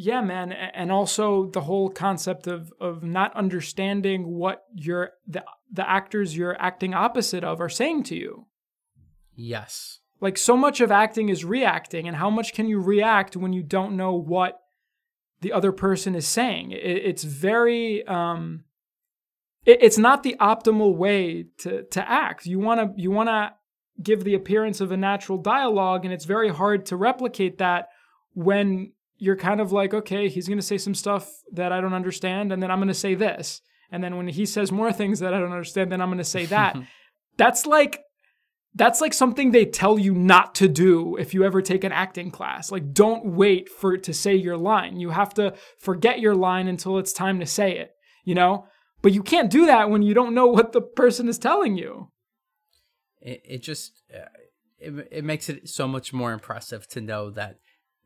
[0.00, 5.90] Yeah, man, and also the whole concept of of not understanding what your the the
[5.90, 8.46] actors you're acting opposite of are saying to you.
[9.34, 9.98] Yes.
[10.20, 13.64] Like so much of acting is reacting, and how much can you react when you
[13.64, 14.60] don't know what
[15.40, 16.70] the other person is saying?
[16.70, 18.62] It, it's very um,
[19.66, 22.46] it, it's not the optimal way to to act.
[22.46, 23.52] You want to you want to
[24.00, 27.88] give the appearance of a natural dialogue, and it's very hard to replicate that
[28.34, 31.94] when you're kind of like, okay, he's going to say some stuff that I don't
[31.94, 33.60] understand, and then I'm going to say this.
[33.90, 36.24] And then when he says more things that I don't understand, then I'm going to
[36.24, 36.76] say that.
[37.36, 38.00] that's like
[38.74, 42.30] that's like something they tell you not to do if you ever take an acting
[42.30, 42.70] class.
[42.70, 45.00] Like don't wait for it to say your line.
[45.00, 47.92] You have to forget your line until it's time to say it,
[48.24, 48.66] you know?
[49.00, 52.10] But you can't do that when you don't know what the person is telling you.
[53.20, 54.28] It, it just uh,
[54.78, 57.58] it, it makes it so much more impressive to know that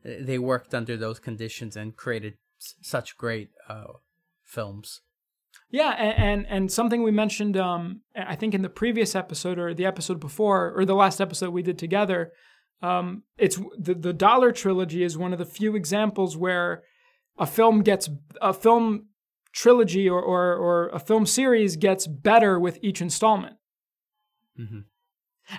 [0.03, 3.93] they worked under those conditions and created such great uh,
[4.43, 5.01] films.
[5.69, 9.73] Yeah, and, and, and something we mentioned, um, I think in the previous episode or
[9.73, 12.31] the episode before or the last episode we did together,
[12.81, 16.83] um, it's the the Dollar trilogy is one of the few examples where
[17.37, 18.09] a film gets
[18.41, 19.07] a film
[19.53, 23.55] trilogy or, or, or a film series gets better with each installment.
[24.59, 24.79] Mm-hmm.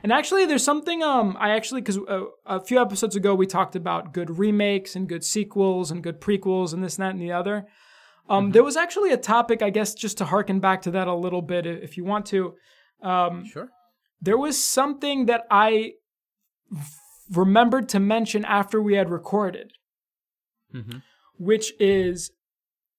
[0.03, 3.77] And actually, there's something um I actually because uh, a few episodes ago we talked
[3.77, 7.33] about good remakes and good sequels and good prequels and this and that and the
[7.33, 7.67] other.
[8.29, 8.53] Um, mm-hmm.
[8.53, 11.43] there was actually a topic I guess just to harken back to that a little
[11.43, 12.55] bit if you want to.
[13.03, 13.69] Um, sure.
[14.21, 15.93] There was something that I
[17.31, 19.73] remembered to mention after we had recorded,
[20.75, 20.99] mm-hmm.
[21.37, 22.31] which is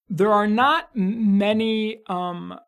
[0.07, 2.59] there are not many um,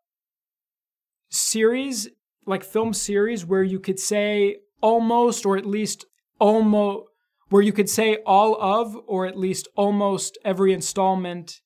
[1.30, 2.10] series
[2.48, 6.06] like film series where you could say almost or at least
[6.40, 7.06] almost
[7.50, 11.62] where you could say all of or at least almost every installment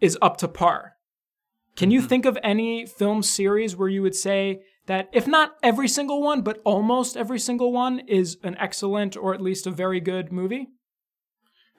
[0.00, 0.94] is up to par.
[1.76, 2.08] Can you Mhm.
[2.08, 6.42] think of any film series where you would say that, if not every single one,
[6.42, 10.66] but almost every single one, is an excellent or at least a very good movie?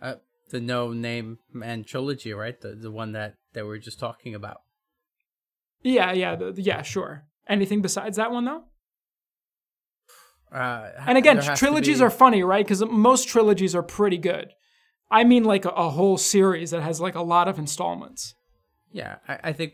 [0.01, 0.15] Uh,
[0.51, 2.59] the No Name Man trilogy, right?
[2.59, 4.61] The the one that that we were just talking about.
[5.81, 7.25] Yeah, yeah, the- yeah, sure.
[7.49, 8.63] Anything besides that one though?
[10.51, 12.65] Uh, And again, there has to trilogies are funny, right?
[12.65, 14.49] Because most trilogies are pretty good.
[15.11, 18.35] I mean, like a, a whole series that has like a lot of installments.
[18.91, 19.73] Yeah, I, I think.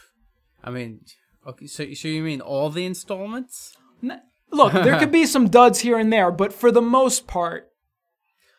[0.64, 1.00] I mean,
[1.46, 1.66] okay.
[1.66, 3.74] So so you mean all the installments?
[4.50, 7.68] Look, there could be some duds here and there, but for the most part,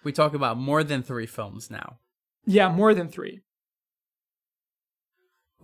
[0.03, 1.97] We talk about more than three films now.
[2.45, 3.41] yeah, more than three.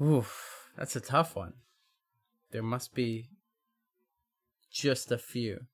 [0.02, 1.54] Oof, that's a tough one.
[2.52, 3.30] There must be
[4.72, 5.66] just a few.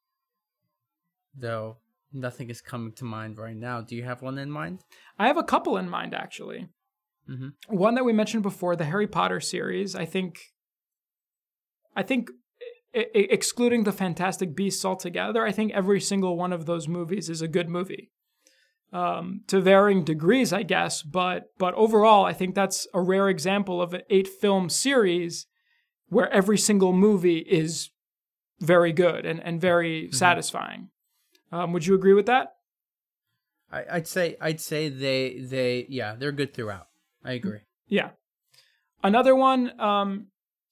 [1.37, 1.77] Though
[2.13, 3.81] nothing is coming to mind right now.
[3.81, 4.83] Do you have one in mind?
[5.19, 6.69] I have a couple in mind actually.
[7.29, 7.53] Mhm.
[7.67, 9.95] One that we mentioned before, the Harry Potter series.
[9.95, 10.53] I think,
[11.95, 12.29] I think,
[12.93, 17.29] I- I- excluding the Fantastic Beasts altogether, I think every single one of those movies
[17.29, 18.11] is a good movie.
[18.93, 23.81] Um, to varying degrees, I guess, but but overall, I think that's a rare example
[23.81, 25.47] of an eight film series
[26.09, 27.89] where every single movie is
[28.59, 30.89] very good and, and very satisfying.
[31.51, 32.55] Um, would you agree with that?
[33.71, 36.87] I, I'd say I'd say they they yeah they're good throughout.
[37.23, 37.59] I agree.
[37.87, 38.09] Yeah.
[39.03, 40.27] Another one, um,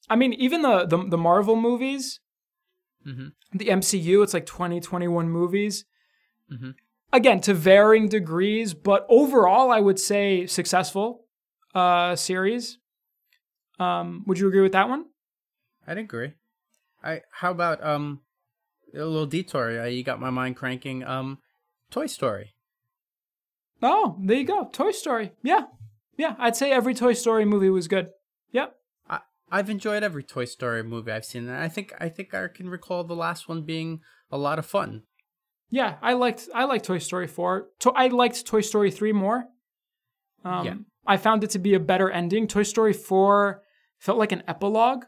[0.09, 2.19] I mean, even the, the, the Marvel movies,
[3.05, 3.33] Mhm.
[3.53, 5.85] the MCU, it's like 20, 21 movies.
[6.51, 6.75] Mhm.
[7.11, 11.25] Again, to varying degrees, but overall, I would say successful
[11.75, 12.77] uh, series.
[13.79, 15.05] Um, would you agree with that one?
[15.87, 16.33] I'd agree.
[17.03, 18.21] I how about um
[18.93, 19.87] a little detour?
[19.87, 21.03] You got my mind cranking.
[21.03, 21.39] Um,
[21.91, 22.53] Toy Story.
[23.81, 24.69] Oh, there you go.
[24.71, 25.31] Toy Story.
[25.43, 25.63] Yeah.
[26.17, 26.35] Yeah.
[26.39, 28.09] I'd say every Toy Story movie was good.
[28.51, 28.75] Yep.
[29.09, 29.19] I
[29.51, 32.69] I've enjoyed every Toy Story movie I've seen, and I think I think I can
[32.69, 33.99] recall the last one being
[34.31, 35.03] a lot of fun.
[35.69, 37.67] Yeah, I liked I liked Toy Story 4.
[37.79, 39.45] To- I liked Toy Story 3 more.
[40.45, 40.75] Um, Yeah.
[41.05, 42.47] I found it to be a better ending.
[42.47, 43.61] Toy Story 4
[43.99, 45.03] felt like an epilogue.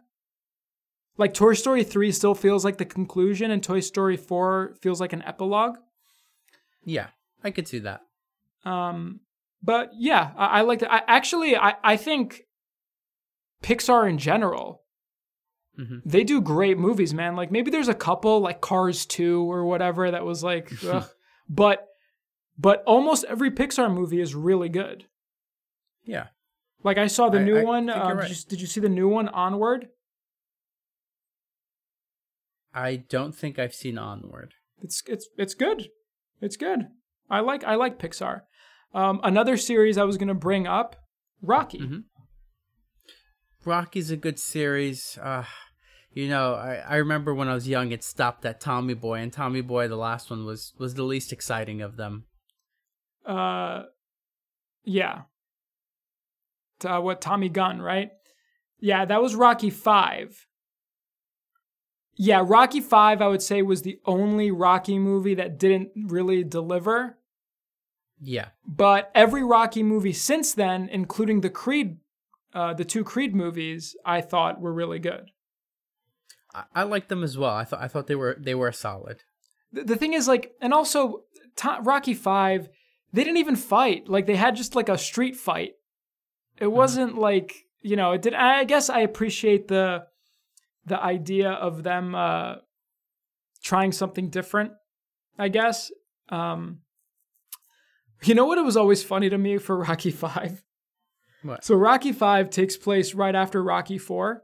[1.18, 5.14] Like Toy Story 3 still feels like the conclusion and Toy Story 4 feels like
[5.14, 5.78] an epilogue.
[6.84, 7.08] Yeah,
[7.44, 8.02] I could see that.
[8.66, 9.22] Um,
[9.64, 10.90] but yeah, I, I liked it.
[10.92, 12.42] I actually I, I think
[13.64, 14.82] Pixar in general,
[15.80, 16.02] Mhm.
[16.06, 17.36] they do great movies, man.
[17.36, 21.08] Like maybe there's a couple like Cars 2 or whatever that was like ugh.
[21.50, 21.88] but
[22.58, 25.06] but almost every Pixar movie is really good.
[26.06, 26.28] Yeah,
[26.84, 27.90] Like I saw the I- new I one.
[27.90, 28.28] Um, right.
[28.28, 29.88] did, you, did you see the new one, Onward?
[32.76, 34.54] I don't think I've seen Onward.
[34.82, 35.88] It's it's it's good.
[36.42, 36.88] It's good.
[37.30, 38.42] I like I like Pixar.
[38.94, 40.98] Um, another series I was gonna bring up,
[41.42, 41.80] Rocky.
[41.80, 42.04] Mhm.
[43.64, 45.18] Rocky's a good series.
[45.20, 45.46] Uh,
[46.12, 49.34] you know, I, I remember when I was young, it stopped at Tommy Boy, and
[49.34, 52.26] Tommy Boy, the last one, was was the least exciting of them.
[53.26, 53.84] Uh,
[54.84, 55.24] yeah.
[56.84, 58.12] Uh, what Tommy Gunn, right?
[58.80, 60.46] Yeah, that was Rocky Five.
[62.16, 67.18] Yeah, Rocky Five, I would say, was the only Rocky movie that didn't really deliver.
[68.22, 71.98] Yeah, But every Rocky movie since then, including the Creed,
[72.54, 75.32] uh, the two Creed movies, I thought were really good.
[76.54, 77.54] I, I liked them as well.
[77.54, 79.24] I thought I thought they were they were solid.
[79.74, 81.24] The, the thing is, like, and also
[81.58, 82.70] to- Rocky Five,
[83.12, 84.08] they didn't even fight.
[84.08, 85.74] Like, they had just like a street fight.
[86.58, 88.14] It wasn't like you know.
[88.14, 88.34] It did.
[88.34, 90.08] I guess I appreciate the
[90.86, 92.56] the idea of them uh,
[93.64, 94.72] trying something different.
[95.38, 95.92] I guess.
[96.30, 96.80] Um,
[98.24, 98.58] you know what?
[98.58, 100.64] It was always funny to me for Rocky Five.
[101.44, 101.64] What?
[101.64, 104.44] So Rocky Five takes place right after Rocky Four.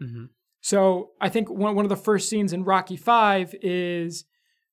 [0.00, 0.24] hmm
[0.60, 4.24] So I think one one of the first scenes in Rocky Five is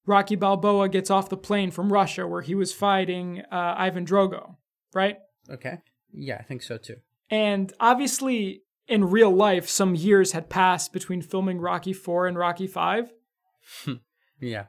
[0.06, 4.56] Rocky Balboa gets off the plane from Russia where he was fighting uh, Ivan Drago,
[4.94, 5.18] right?
[5.50, 5.78] Okay.
[6.14, 6.96] Yeah, I think so too.
[7.30, 12.68] And obviously, in real life, some years had passed between filming Rocky Four and Rocky
[12.68, 13.12] Five.
[14.42, 14.66] Yeah.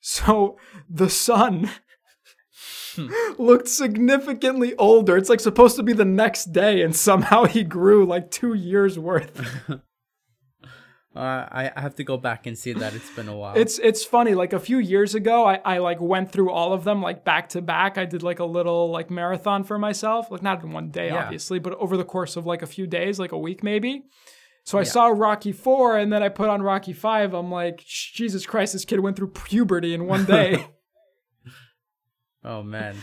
[0.00, 0.56] So
[0.88, 1.70] the son
[3.38, 5.16] looked significantly older.
[5.16, 8.98] It's like supposed to be the next day, and somehow he grew like two years
[8.98, 9.46] worth.
[11.14, 12.94] Uh, I I have to go back and see that.
[12.94, 13.54] It's been a while.
[13.56, 14.34] It's it's funny.
[14.34, 17.50] Like a few years ago, I, I like went through all of them like back
[17.50, 17.98] to back.
[17.98, 21.22] I did like a little like marathon for myself, like not in one day, Yeah.
[21.24, 24.04] obviously, but over the course of like a few days, like a week maybe.
[24.64, 24.88] So I Yeah.
[24.90, 27.34] saw Rocky Four, and then I put on Rocky Five.
[27.34, 30.66] I'm like, Jesus Christ, this kid went through puberty in one day.
[32.44, 32.96] oh man.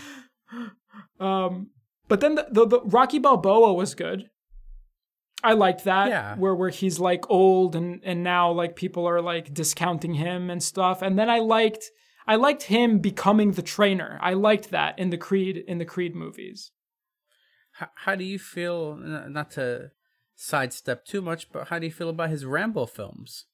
[1.20, 1.70] um,
[2.08, 4.30] But then the, the, the Rocky Balboa was good.
[5.44, 6.36] I liked that Yeah.
[6.36, 10.62] where where he's like old and and now like people are like discounting him and
[10.62, 11.02] stuff.
[11.02, 11.86] And then I liked
[12.28, 14.20] I liked him becoming the trainer.
[14.22, 16.72] I liked that in the Creed in the Creed movies.
[17.74, 18.96] How, how do you feel?
[18.98, 19.92] Not to
[20.36, 23.46] sidestep too much, but how do you feel about his Rambo films?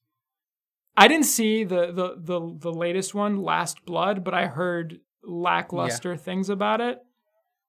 [0.96, 6.16] I didn't see the the the, the latest one, Last Blood, but I heard lackluster
[6.16, 6.98] things about it.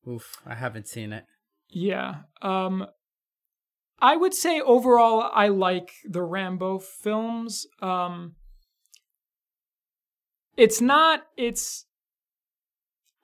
[0.08, 1.26] Oof, I haven't seen it.
[1.70, 2.22] Yeah.
[2.42, 2.88] Um
[4.00, 7.66] I would say overall I like the Rambo films.
[7.82, 8.36] Um
[10.56, 11.86] It's not it's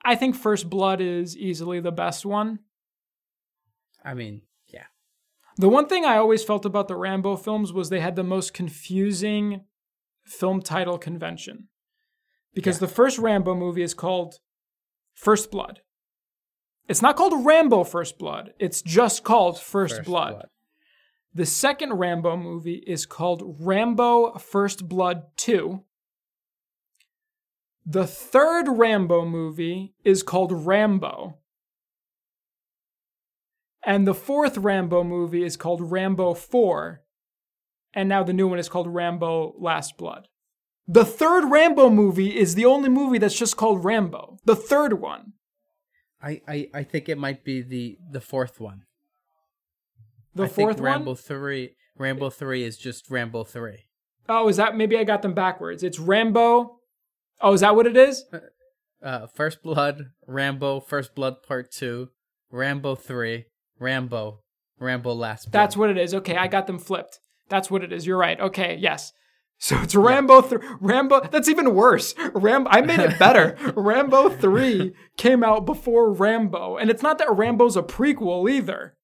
[0.04, 2.58] I think First Blood is easily the best one.
[4.04, 4.84] I mean, yeah,
[5.56, 8.52] The one thing I always felt about the Rambo films was they had the most
[8.52, 9.64] confusing
[10.26, 11.68] film title convention.
[12.52, 14.40] Because the first Rambo movie is called
[15.14, 15.80] First Blood.
[16.86, 20.32] It's not called Rambo First Blood, it's just called First, First Blood.
[20.34, 20.48] Blood.
[21.34, 25.82] The second Rambo movie is called Rambo First Blood 2.
[27.84, 31.38] The third Rambo movie is called Rambo.
[33.84, 37.02] And the fourth Rambo movie is called Rambo 4.
[37.92, 40.28] And now the new one is called Rambo Last Blood.
[40.86, 44.38] The third Rambo movie is the only movie that's just called Rambo.
[44.44, 45.32] The third one.
[46.22, 48.84] I, I, I think it might be the the fourth one.
[50.34, 51.16] The I fourth think Rambo one?
[51.16, 51.76] three.
[51.96, 53.84] Rambo three is just Rambo three.
[54.28, 55.82] Oh, is that maybe I got them backwards?
[55.82, 56.78] It's Rambo.
[57.40, 58.24] Oh, is that what it is?
[59.02, 62.08] Uh, First Blood, Rambo, First Blood Part two,
[62.50, 63.44] Rambo three,
[63.78, 64.40] Rambo,
[64.80, 65.50] Rambo Last.
[65.50, 65.52] Blood.
[65.62, 66.14] That's what it is.
[66.14, 67.18] Okay, I got them flipped.
[67.48, 68.06] That's what it is.
[68.06, 68.40] You're right.
[68.40, 69.12] Okay, yes.
[69.56, 72.12] So it's Rambo th- Rambo that's even worse.
[72.34, 73.56] Rambo, I made it better.
[73.76, 78.96] Rambo 3 came out before Rambo and it's not that Rambo's a prequel either.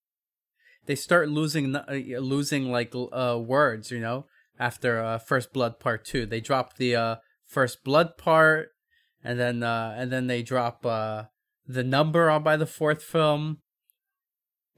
[0.86, 1.84] They start losing uh,
[2.18, 4.26] losing like uh words, you know,
[4.58, 6.26] after uh, First Blood Part 2.
[6.26, 7.16] They drop the uh
[7.46, 8.68] First Blood part
[9.22, 11.24] and then uh and then they drop uh
[11.66, 13.58] the number on by the fourth film.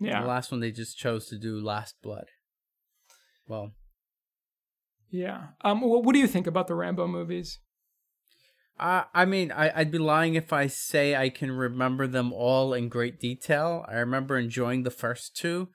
[0.00, 0.22] Yeah.
[0.22, 2.26] The last one they just chose to do Last Blood.
[3.46, 3.72] Well,
[5.10, 5.48] Yeah.
[5.62, 7.58] Um what do you think about the Rambo movies?
[8.78, 12.74] I I mean, I, I'd be lying if I say I can remember them all
[12.74, 13.84] in great detail.
[13.88, 15.68] I remember enjoying the first two.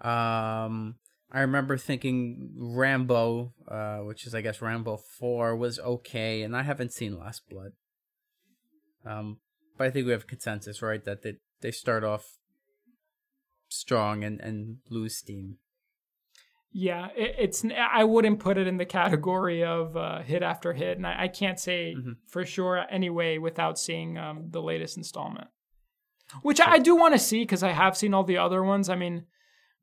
[0.00, 0.96] Um,
[1.30, 6.62] I remember thinking Rambo, uh, which is I guess Rambo Four, was okay, and I
[6.62, 7.72] haven't seen Last Blood.
[9.04, 9.38] Um,
[9.76, 12.38] but I think we have consensus, right, that they they start off
[13.68, 15.58] strong and and lose steam.
[16.70, 20.96] Yeah, it, it's I wouldn't put it in the category of uh, hit after hit
[20.98, 22.16] and I, I can't say Mhm.
[22.26, 25.48] for sure anyway without seeing um, the latest installment.
[26.42, 28.88] Which I, I do want to see cuz I have seen all the other ones.
[28.90, 29.24] I mean,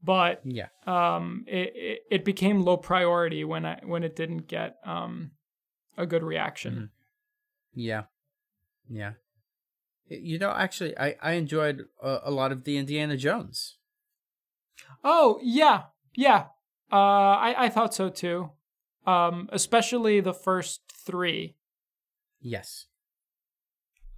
[0.04, 4.78] but Yeah, um, it, it it became low priority when I when it didn't get
[4.86, 5.32] um,
[5.98, 6.90] a good reaction.
[7.74, 8.04] yeah,
[8.90, 9.14] yeah.
[10.08, 13.78] You know, actually, I I enjoyed a, a lot of the Indiana Jones.
[15.04, 15.84] Oh yeah,
[16.16, 16.48] yeah.
[16.92, 16.96] Uh,
[17.42, 18.52] I I thought so too.
[19.08, 21.56] Um, especially the first three.
[22.42, 22.88] Yes.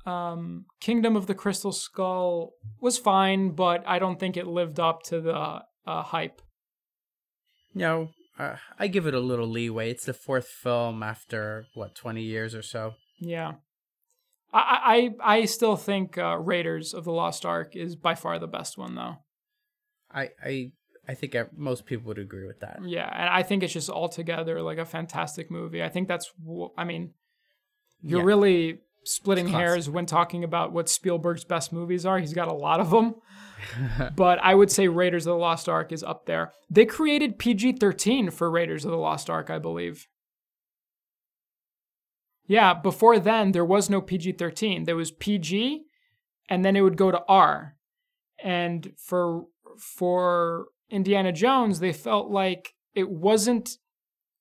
[0.07, 5.03] Um, Kingdom of the Crystal Skull was fine, but I don't think it lived up
[5.03, 6.41] to the uh, hype.
[7.73, 9.91] No, uh, I give it a little leeway.
[9.91, 12.93] It's the fourth film after what twenty years or so.
[13.19, 13.53] Yeah.
[14.53, 18.47] I I I still think uh, Raiders of the Lost Ark is by far the
[18.47, 19.17] best one though.
[20.09, 20.71] I I
[21.07, 22.79] I think I, most people would agree with that.
[22.85, 25.83] Yeah, and I think it's just altogether like a fantastic movie.
[25.83, 26.31] I think that's
[26.77, 27.13] I mean,
[28.01, 28.25] you're Yeah.
[28.25, 32.19] really splitting hairs when talking about what Spielberg's best movies are.
[32.19, 33.15] He's got a lot of them.
[34.15, 36.53] but I would say Raiders of the Lost Ark is up there.
[36.69, 40.07] They created PG-13 for Raiders of the Lost Ark, I believe.
[42.45, 44.85] Yeah, before then there was no PG-13.
[44.85, 45.85] There was PG
[46.49, 47.75] and then it would go to R.
[48.43, 49.45] And for
[49.77, 53.77] for Indiana Jones, they felt like it wasn't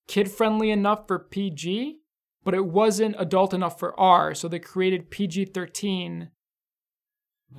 [0.06, 1.98] kid friendly enough for PG,
[2.46, 6.28] but it wasn't adult enough for R, so they created PG-13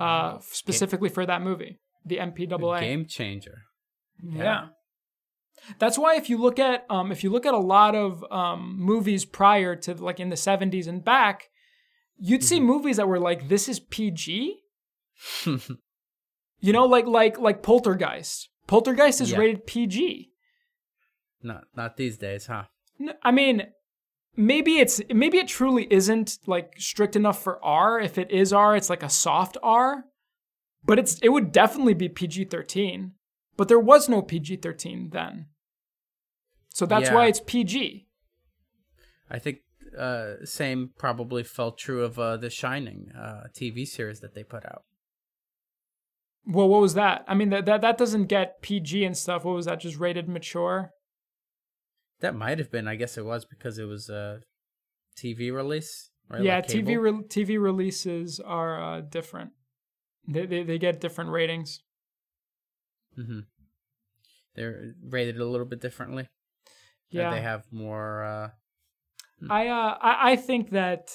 [0.00, 2.80] uh, specifically for that movie, the MPAA.
[2.80, 3.58] Game changer.
[4.22, 4.68] Yeah.
[5.78, 8.76] That's why if you look at um if you look at a lot of um
[8.78, 11.48] movies prior to like in the 70s and back,
[12.16, 14.56] you'd see movies that were like this is PG.
[16.60, 18.48] You know like like like Poltergeist.
[18.66, 19.38] Poltergeist is Yeah.
[19.38, 20.30] rated PG.
[21.42, 22.64] not not these days, huh?
[23.22, 23.62] I mean
[24.38, 28.00] maybe it's maybe it truly isn't like strict enough for R.
[28.00, 30.04] If it is R, it's like a soft R.
[30.84, 33.12] but it's it would definitely be PG thirteen.
[33.56, 35.46] But there was no PG thirteen then,
[36.70, 37.14] so that's Yeah.
[37.16, 38.06] why it's PG.
[39.28, 39.58] I think
[39.98, 44.64] uh, same probably felt true of uh, the Shining uh, TV series that they put
[44.64, 44.84] out.
[46.46, 47.24] Well, what was that?
[47.26, 49.44] I mean, that that that doesn't get PG and stuff.
[49.44, 49.80] What was that?
[49.80, 50.92] Just rated mature?
[52.20, 54.40] That might have been, I guess it was because it was a
[55.16, 56.10] TV release.
[56.28, 56.42] Right?
[56.42, 59.52] yeah, like TV re- TV releases are uh, different.
[60.26, 61.82] They, they they get different ratings.
[63.16, 63.46] Mhm.
[64.54, 66.24] They're rated a little bit differently.
[66.24, 66.26] Uh,
[67.10, 68.24] Yeah, they have more.
[68.24, 68.50] Uh,
[69.48, 71.10] I uh I, I think that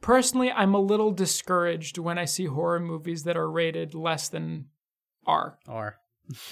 [0.00, 4.66] personally I'm a little discouraged when I see horror movies that are rated less than
[5.26, 5.58] R.
[5.66, 5.98] R.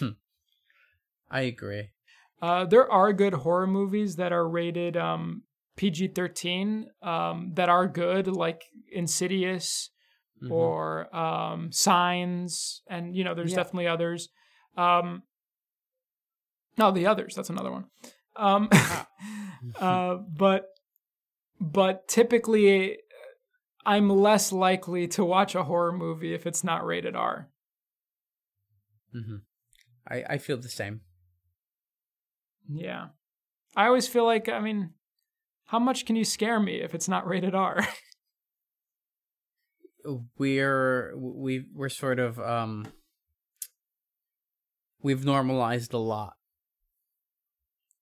[1.31, 1.91] I agree.
[2.41, 5.43] Uh, there are good horror movies that are rated um,
[5.77, 9.91] PG 13 um, that are good, like Insidious
[10.43, 10.53] Mhm.
[10.53, 13.57] or um, Signs, and you know, there's Yeah.
[13.57, 14.29] definitely others.
[14.77, 15.25] Um,
[16.77, 17.35] no, the others.
[17.35, 17.87] That's another one.
[18.37, 18.69] Um,
[19.81, 20.67] uh, but
[21.61, 22.99] but typically,
[23.85, 27.51] I'm less likely to watch a horror movie if it's not rated R.
[29.13, 29.37] hmm
[30.07, 31.01] I I feel the same.
[32.69, 33.09] Yeah,
[33.75, 34.91] I always feel like I mean,
[35.67, 37.87] how much can you scare me if it's not rated R?
[40.39, 42.89] We're we we're sort of um.
[45.03, 46.35] We've normalized a lot.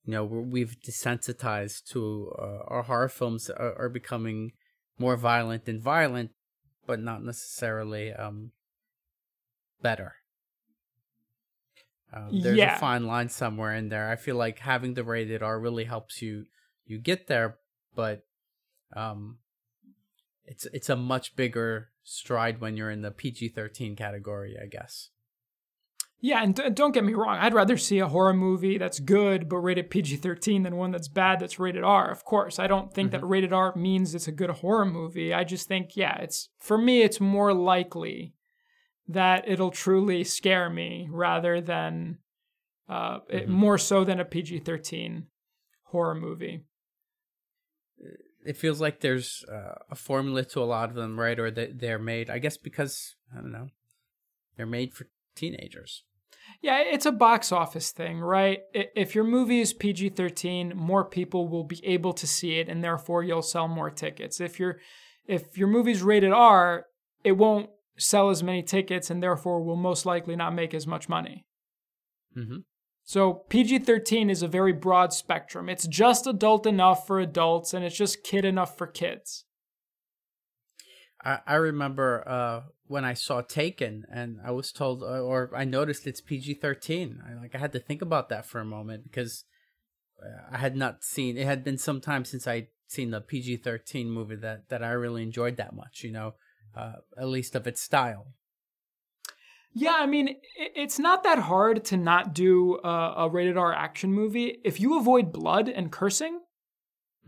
[0.05, 4.53] You know, we're, we've desensitized to uh, our horror films are, are becoming
[4.99, 6.31] more violent and violent,
[6.87, 8.53] but not necessarily um
[9.83, 10.17] better.
[12.17, 12.77] Um, there's Yeah.
[12.77, 14.09] a fine line somewhere in there.
[14.11, 16.47] I feel like having the rated R really helps you
[16.87, 17.59] you get there,
[17.95, 18.25] but
[18.95, 19.39] um,
[20.45, 25.11] it's it's a much bigger stride when you're in the PG-13 category, I guess.
[26.21, 29.49] yeah, and d- don't get me wrong, I'd rather see a horror movie that's good
[29.49, 32.09] but rated PG-13 than one that's bad that's rated R.
[32.11, 35.35] Of course, I don't think that rated R means it's a good horror movie.
[35.35, 38.33] I just think, yeah, it's for me, it's more likely
[39.09, 42.19] that it'll truly scare me rather than
[42.89, 43.51] uh, it, Mhm.
[43.51, 45.27] more so than a PG-13
[45.87, 46.63] horror movie.
[48.45, 51.37] It feels like there's uh, a formula to a lot of them, right?
[51.39, 53.71] Or that they're made, I guess, because I don't know,
[54.57, 56.05] they're made for teenagers.
[56.63, 58.61] Yeah, it's a box office thing, right?
[58.73, 62.85] If your movie is PG 13, more people will be able to see it and
[62.85, 64.41] therefore you'll sell more tickets.
[64.41, 64.79] If your
[65.27, 66.87] if your movie's rated R,
[67.25, 71.09] it won't sell as many tickets and therefore will most likely not make as much
[71.09, 71.47] money.
[72.37, 72.59] Mm-hmm.
[73.05, 75.69] So PG 13 is a very broad spectrum.
[75.69, 79.45] It's just adult enough for adults and it's just kid enough for kids.
[81.25, 85.65] I, I remember uh, when I saw Taken, and I was told, uh, or I
[85.65, 87.21] noticed it's PG thirteen.
[87.29, 89.45] I like I had to think about that for a moment because
[90.23, 91.37] uh, I had not seen.
[91.37, 94.91] It had been some time since I'd seen the PG thirteen movie that that I
[94.91, 96.03] really enjoyed that much.
[96.05, 96.35] You know,
[96.77, 98.29] uh, at least of its style.
[99.73, 104.59] Yeah, I mean, it's not that hard to not do a, rated R action movie.
[104.65, 106.41] If you avoid blood and cursing,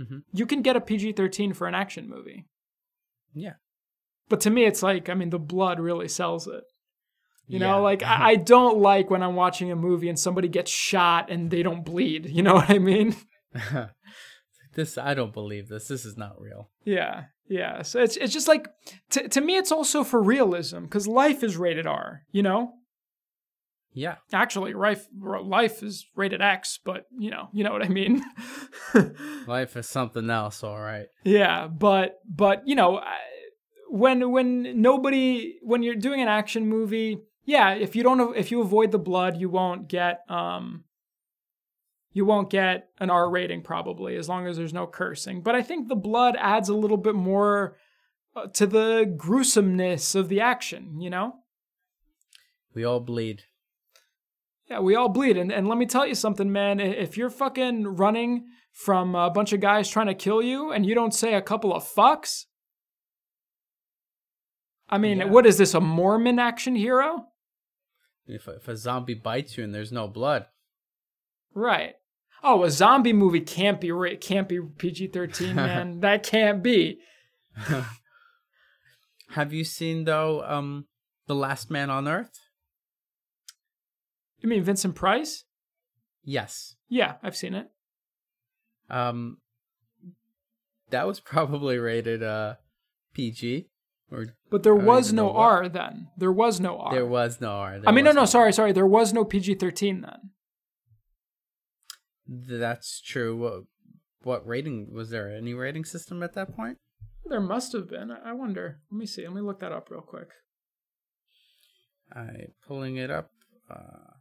[0.01, 0.23] Mhm.
[0.33, 2.47] you can get a PG 13 for an action movie.
[3.35, 3.55] Yeah.
[4.29, 6.65] But to me, it's like, I mean, the blood really sells it.
[7.47, 7.67] You Yeah.
[7.73, 11.31] know, like I, I don't like when I'm watching a movie and somebody gets shot
[11.31, 12.27] and they don't bleed.
[12.31, 13.15] You know what I mean?
[14.75, 15.89] this I don't believe this.
[15.89, 16.71] This is not real.
[16.85, 17.83] Yeah, yeah.
[17.83, 18.69] So it's it's just like
[19.11, 22.23] to to me, it's also for realism because life is rated R.
[22.33, 22.73] You know,
[23.93, 24.17] Yeah.
[24.33, 28.23] actually, life life is rated X, but you know, you know what I mean.
[29.47, 31.07] Life is something else, all right.
[31.25, 33.01] yeah, but but you know,
[33.91, 38.61] when when nobody when you're doing an action movie, yeah, if you don't if you
[38.61, 40.85] avoid the blood, you won't get um
[42.13, 45.43] you won't get an R rating probably as long as there's no cursing.
[45.43, 47.77] But I think the blood adds a little bit more
[48.35, 51.35] uh, to the gruesomeness of the action, you know?
[52.75, 53.43] We all bleed.
[54.71, 55.37] Yeah, we all bleed.
[55.37, 56.79] And, and let me tell you something, man.
[56.81, 60.95] If you're fucking running from a bunch of guys trying to kill you and you
[60.95, 62.45] don't say a couple of fucks,
[64.89, 65.25] I mean, Yeah.
[65.27, 67.27] what is this, a Mormon action hero?
[68.27, 70.47] If if a zombie bites you and there's no blood,
[71.59, 71.95] Right.
[72.45, 73.91] Oh, a zombie movie can't be
[74.21, 76.01] can't be PG thirteen, man.
[76.01, 77.01] that can't be.
[79.31, 80.87] have you seen though um
[81.27, 82.31] the Last Man on Earth?
[84.41, 85.45] You mean Vincent Price?
[86.23, 86.77] Yes.
[86.89, 87.67] Yeah, I've seen it.
[88.89, 89.39] Um,
[90.91, 92.55] that was probably rated uh
[93.15, 93.69] PG.
[94.11, 96.09] Or But there was no know what- R then.
[96.17, 96.95] There was no R.
[96.95, 97.75] there was no R.
[97.75, 98.73] I There mean, no, no, sorry, sorry.
[98.73, 100.31] There was no PG 13 then.
[102.29, 103.37] That's true.
[103.37, 103.63] What,
[104.23, 105.35] what rating was there?
[105.35, 106.77] Any rating system at that point?
[107.25, 108.11] There must have been.
[108.11, 108.81] I wonder.
[108.91, 109.25] Let me see.
[109.27, 110.29] Let me look that up real quick.
[112.15, 113.31] I pulling it up.
[113.71, 114.15] Uh,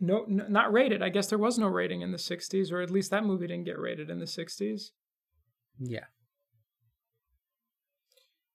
[0.00, 1.02] No, n- not rated.
[1.02, 3.64] I guess there was no rating in the 60s, or at least that movie didn't
[3.64, 4.90] get rated in the 60s.
[5.78, 6.04] yeah.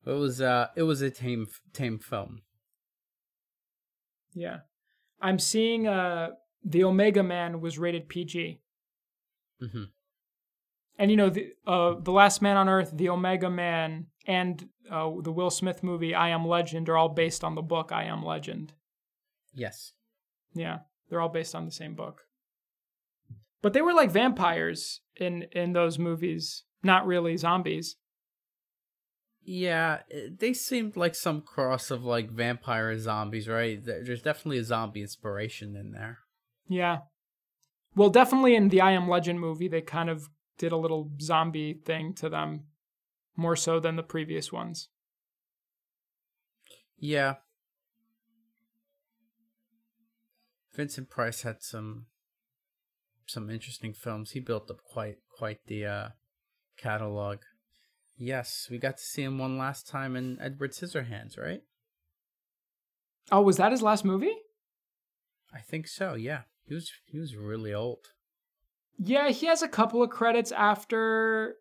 [0.06, 2.42] It was uh it was a tame tame film.
[4.34, 4.60] Yeah.
[5.22, 6.32] I'm seeing uh
[6.66, 8.60] the Omega Man was rated PG.
[9.72, 9.84] Hmm
[10.98, 15.10] And you know the uh the Last Man on Earth, the Omega Man, and uh,
[15.22, 18.24] the Will Smith movie I Am Legend are all based on the book I Am
[18.24, 18.74] Legend.
[19.54, 19.94] Yes.
[20.54, 22.22] Yeah, they're all based on the same book.
[23.62, 27.96] But they were like vampires in in those movies, not really zombies.
[29.46, 33.84] Yeah, they seemed like some cross of like vampire and zombies, right?
[33.84, 36.20] There's definitely a zombie inspiration in there.
[36.68, 37.00] Yeah.
[37.96, 41.74] Well, definitely in the I Am Legend movie, they kind of did a little zombie
[41.74, 42.66] thing to them,
[43.36, 44.90] more so than the previous ones.
[46.98, 47.36] Yeah.
[50.74, 52.08] Vincent Price had some
[53.28, 54.32] some interesting films.
[54.32, 56.10] He built up quite quite the uh
[56.78, 57.40] catalog.
[58.18, 61.62] Yes, we got to see him one last time in Edward Scissorhands, right?
[63.32, 64.36] Oh, was that his last movie?
[65.54, 66.42] I think so, yeah.
[66.66, 68.08] He was he was really old.
[68.98, 71.56] Yeah, he has a couple of credits after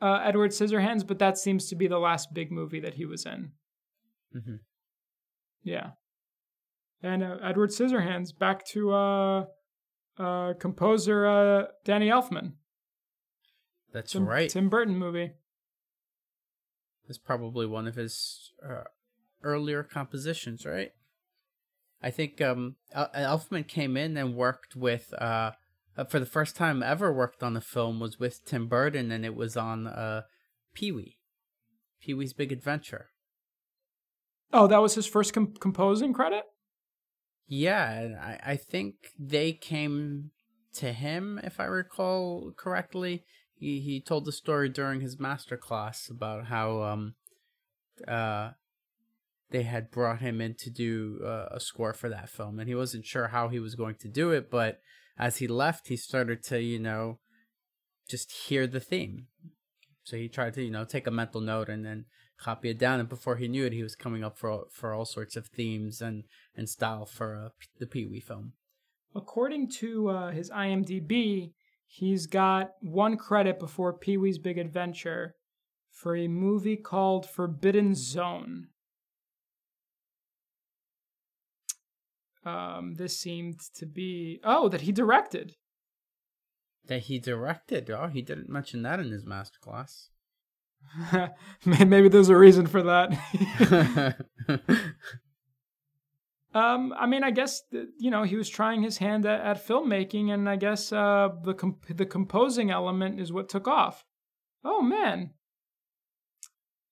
[0.00, 3.24] uh, Edward Scissorhands, but that seems to be the last big movie that he was
[3.24, 3.52] in.
[4.32, 4.56] hmm
[5.62, 5.90] Yeah.
[7.02, 9.44] And uh, Edward Scissorhands, back to uh,
[10.18, 12.52] uh, composer uh, Danny Elfman.
[13.92, 14.48] That's Tim, right.
[14.50, 15.32] Tim Burton movie.
[17.06, 18.84] That's probably one of his uh,
[19.42, 20.92] earlier compositions, right?
[22.02, 25.52] I think um, Elfman came in and worked with, uh,
[25.96, 29.24] uh, for the first time ever, worked on a film was with Tim Burton, and
[29.24, 30.22] it was on uh,
[30.74, 31.18] Pee Wee,
[32.00, 33.10] Pee Wee's Big Adventure.
[34.52, 36.44] Oh, that was his first com- composing credit?
[37.46, 40.30] Yeah, I, I think they came
[40.74, 43.24] to him, if I recall correctly.
[43.54, 47.14] He he told the story during his master class about how um
[48.08, 48.50] uh
[49.52, 52.74] they had brought him in to do uh, a score for that film, and he
[52.74, 54.50] wasn't sure how he was going to do it.
[54.50, 54.80] But
[55.18, 57.18] as he left, he started to you know
[58.08, 59.26] just hear the theme.
[60.04, 62.06] So he tried to you know take a mental note and then
[62.40, 65.04] copy it down, and before he knew it, he was coming up for for all
[65.04, 66.24] sorts of themes and
[66.56, 67.48] and style for uh,
[67.78, 68.54] the Pee Wee film.
[69.14, 71.52] According to uh, his IMDb,
[71.86, 75.34] he's got one credit before Pee Wee's Big Adventure
[75.90, 78.68] for a movie called Forbidden Zone.
[82.44, 85.54] Um, this seemed to be oh that he directed.
[86.86, 87.88] That he directed.
[87.90, 90.08] Oh, he didn't mention that in his masterclass.
[91.64, 94.26] Maybe there's a reason for that.
[96.54, 97.62] Um, I mean, I guess
[97.98, 101.54] you know he was trying his hand at, at filmmaking, and I guess uh, the
[101.54, 104.04] comp- the composing element is what took off.
[104.62, 105.30] Oh man,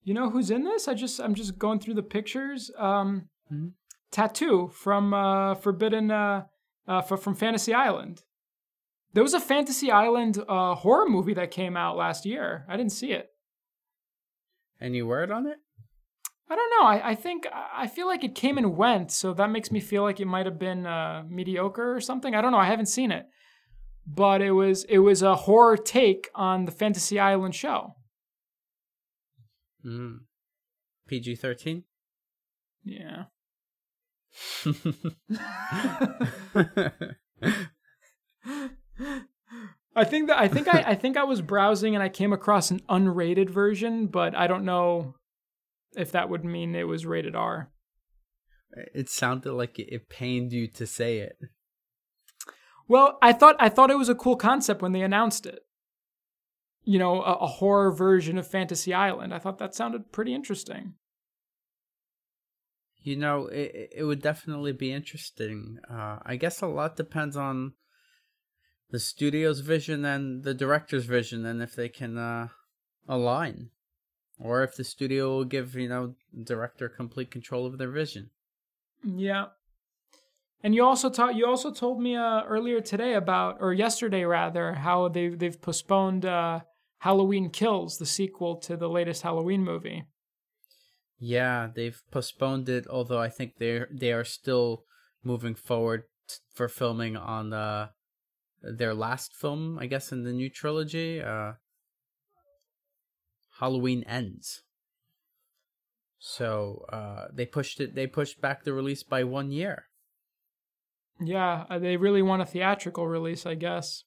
[0.02, 0.88] you know who's in this?
[0.88, 2.70] I just I'm just going through the pictures.
[2.78, 3.72] Um, Mhm.
[4.10, 6.44] Tattoo from uh, Forbidden uh,
[6.86, 8.22] uh, from Fantasy Island.
[9.12, 12.64] There was a Fantasy Island uh, horror movie that came out last year.
[12.68, 13.28] I didn't see it.
[14.80, 15.58] Any word on it?
[16.48, 16.86] I don't know.
[16.86, 20.02] I, I think I feel like it came and went, so that makes me feel
[20.02, 22.34] like it might have been uh, mediocre or something.
[22.34, 22.58] I don't know.
[22.58, 23.26] I haven't seen it,
[24.04, 27.94] but it was it was a horror take on the Fantasy Island show.
[29.86, 30.20] Mm.
[31.06, 31.84] PG thirteen.
[32.84, 33.24] Yeah.
[39.96, 42.70] I think that I think I, I think I was browsing and I came across
[42.70, 45.14] an unrated version, but I don't know
[45.96, 47.70] if that would mean it was rated R.
[48.94, 51.36] it sounded like it, pained you to say it.
[52.86, 55.60] Well, I thought I thought it was a cool concept when they announced it.
[56.84, 59.34] You know, a, a horror version of Fantasy Island.
[59.34, 60.94] I thought that sounded pretty interesting.
[63.02, 65.78] You know, it it would definitely be interesting.
[65.90, 67.72] Uh, I guess a lot depends on
[68.90, 72.48] the studio's vision and the director's vision, and if they can uh,
[73.08, 73.70] align,
[74.38, 78.30] or if the studio will give you know director complete control of their vision.
[79.04, 79.46] Yeah.
[80.62, 84.74] And you also taught you also told me uh, earlier today about or yesterday rather
[84.74, 86.60] how they they've postponed uh,
[86.98, 90.04] Halloween Kills, the sequel to the latest Halloween movie.
[91.20, 94.84] Yeah, they've postponed it, although I think they they are still
[95.22, 96.04] moving forward
[96.54, 97.88] for filming on uh,
[98.62, 101.20] their last film, I guess, in the new trilogy.
[101.20, 101.52] Uh,
[103.58, 104.62] Halloween ends.
[106.18, 107.94] So uh, they pushed it.
[107.94, 109.84] They pushed back the release by one year.
[111.20, 114.04] Yeah, uh, they really want a theatrical release, I guess.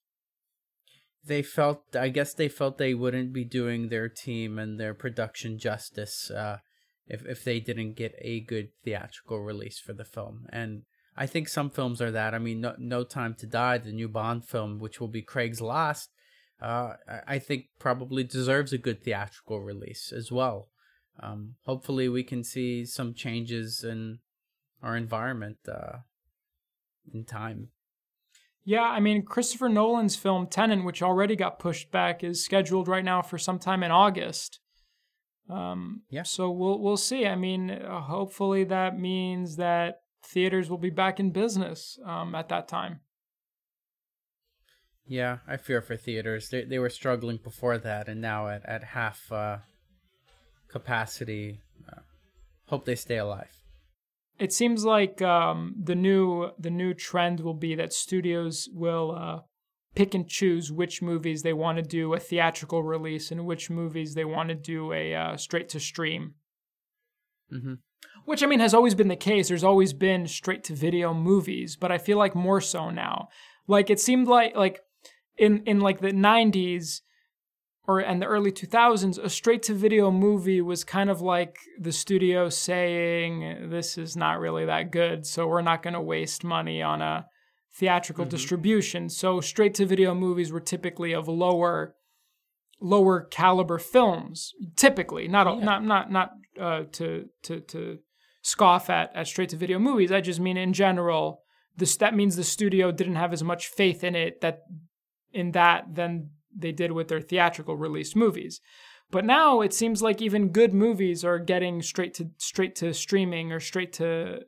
[1.24, 5.60] They felt, I guess, they felt they wouldn't be doing their team and their production
[5.60, 6.58] justice uh,
[7.08, 10.48] if if they didn't get a good theatrical release for the film.
[10.52, 10.84] And
[11.16, 12.34] I think some films are that.
[12.34, 15.62] I mean, No, no Time to Die, the new Bond film, which will be Craig's
[15.62, 16.10] last,
[16.62, 16.94] uh,
[17.28, 20.70] I think probably deserves a good theatrical release as well.
[21.20, 24.20] Um, hopefully, we can see some changes in
[24.82, 26.00] our environment uh,
[27.14, 27.70] in time.
[28.66, 33.04] Yeah, I mean, Christopher Nolan's film Tenet, which already got pushed back, is scheduled right
[33.04, 34.60] now for sometime in August.
[35.50, 36.24] Um, yeah.
[36.24, 37.26] So we'll we'll see.
[37.26, 42.50] I mean, uh, hopefully that means that theaters will be back in business um, at
[42.50, 43.02] that time.
[45.06, 46.50] Yeah, I fear for theaters.
[46.50, 49.58] They they were struggling before that, and now at at half uh,
[50.70, 51.60] capacity.
[51.92, 52.02] Uh,
[52.68, 53.52] hope they stay alive.
[54.40, 59.40] It seems like um, the new the new trend will be that studios will uh,
[59.96, 64.14] pick and choose which movies they want to do a theatrical release and which movies
[64.14, 66.34] they want to do a uh, straight to stream.
[67.52, 67.76] Mm-hmm.
[68.26, 69.50] Which I mean has always been the case.
[69.50, 73.30] There's always been straight to video movies, but I feel like more so now.
[73.68, 74.82] Like it seemed like like
[75.38, 77.02] in in like the 90s
[77.86, 81.92] or and the early 2000s a straight to video movie was kind of like the
[81.92, 86.82] studio saying this is not really that good so we're not going to waste money
[86.82, 87.26] on a
[87.76, 88.32] theatrical mm-hmm.
[88.32, 91.96] distribution so straight to video movies were typically of lower
[92.80, 95.64] lower caliber films typically not yeah.
[95.64, 97.98] not not not uh, to to to
[98.42, 101.44] scoff at at straight to video movies i just mean in general
[101.78, 104.64] this that means the studio didn't have as much faith in it that
[105.32, 108.62] in that than they did with their theatrical released movies.
[109.12, 113.52] But now it seems like even good movies are getting straight to straight to streaming
[113.52, 114.42] or straight to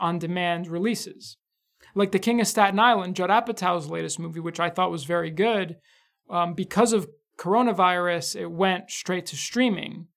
[0.00, 1.36] on demand releases.
[1.94, 5.30] Like The King of Staten Island, Judd Apatow's latest movie, which I thought was very
[5.30, 5.76] good,
[6.28, 10.08] um, because of coronavirus, it went straight to streaming.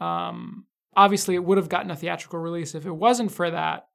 [0.00, 0.66] Um,
[0.96, 3.86] obviously, it would have gotten a theatrical release if it wasn't for that.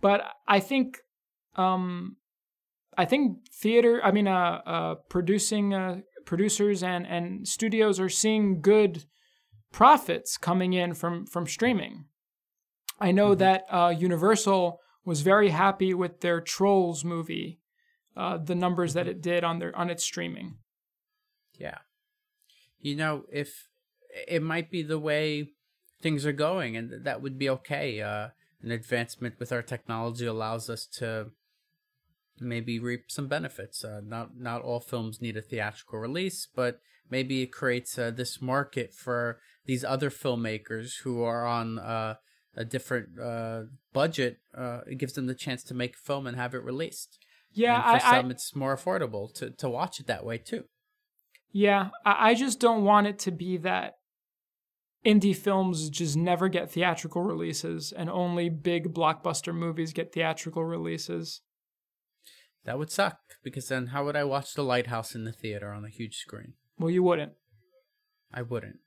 [0.00, 0.98] But I think
[1.56, 2.16] um,
[2.96, 8.60] I think theater, I mean, uh, uh, producing uh, producers and and studios are seeing
[8.60, 9.04] good
[9.72, 12.04] profits coming in from from streaming.
[13.00, 13.38] I know mm-hmm.
[13.40, 17.60] that uh, Universal was very happy with their Trolls movie,
[18.14, 19.12] uh, the numbers that mm-hmm.
[19.12, 20.58] it did on their on its streaming.
[21.58, 21.78] Yeah,
[22.78, 23.68] you know, if
[24.28, 25.52] it might be the way
[26.02, 28.02] things are going, and that would be okay.
[28.02, 28.28] Uh,
[28.62, 31.30] an advancement with our technology allows us to
[32.38, 33.82] maybe reap some benefits.
[33.82, 38.42] Uh, not not all films need a theatrical release, but maybe it creates uh, this
[38.42, 42.16] market for these other filmmakers who are on uh,
[42.56, 44.38] a different uh, budget.
[44.56, 47.18] Uh, it gives them the chance to make a film and have it released.
[47.52, 50.38] Yeah, and for I, some, I, it's more affordable to to watch it that way
[50.38, 50.64] too.
[51.50, 53.94] Yeah, I, I just don't want it to be that
[55.04, 61.40] indie films just never get theatrical releases and only big blockbuster movies get theatrical releases.
[62.64, 65.84] That would suck because then how would I watch The Lighthouse in the theater on
[65.84, 66.54] a huge screen?
[66.78, 67.32] Well, you wouldn't.
[68.32, 68.80] I wouldn't.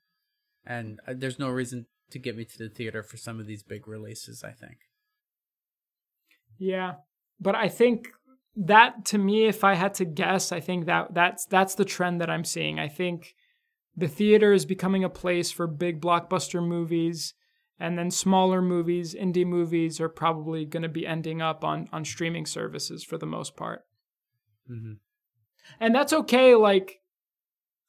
[0.65, 3.63] And uh, there's no reason to get me to the theater for some of these
[3.63, 4.77] big releases, I think.
[6.57, 6.95] Yeah.
[7.39, 8.09] But I think
[8.55, 12.21] that to me if I had to guess, I think that that's that's the trend
[12.21, 12.79] that I'm seeing.
[12.79, 13.33] I think
[13.95, 17.33] the theater is becoming a place for big blockbuster movies
[17.79, 22.05] and then smaller movies, indie movies, are probably going to be ending up on on
[22.05, 23.85] streaming services for the most part.
[24.69, 24.93] Mm-hmm.
[25.79, 26.55] And that's okay.
[26.55, 27.00] Like,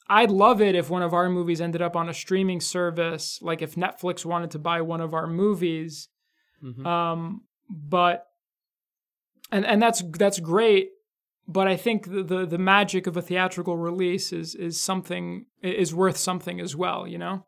[0.08, 3.38] I'd love it if one of our movies ended up on a streaming service.
[3.40, 6.08] Like, if Netflix wanted to buy one of our movies,
[6.62, 6.86] mm-hmm.
[6.86, 8.26] um, but
[9.50, 10.90] and and that's that's great.
[11.48, 15.94] But I think the, the the magic of a theatrical release is is something is
[15.94, 17.06] worth something as well.
[17.06, 17.46] You know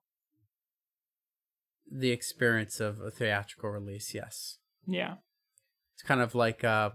[1.95, 4.15] the experience of a theatrical release.
[4.15, 4.59] Yes.
[4.87, 5.15] Yeah.
[5.95, 6.91] It's kind of like uh,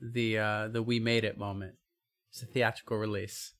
[0.00, 1.74] the uh, the we made it moment.
[2.30, 3.52] It's a theatrical release.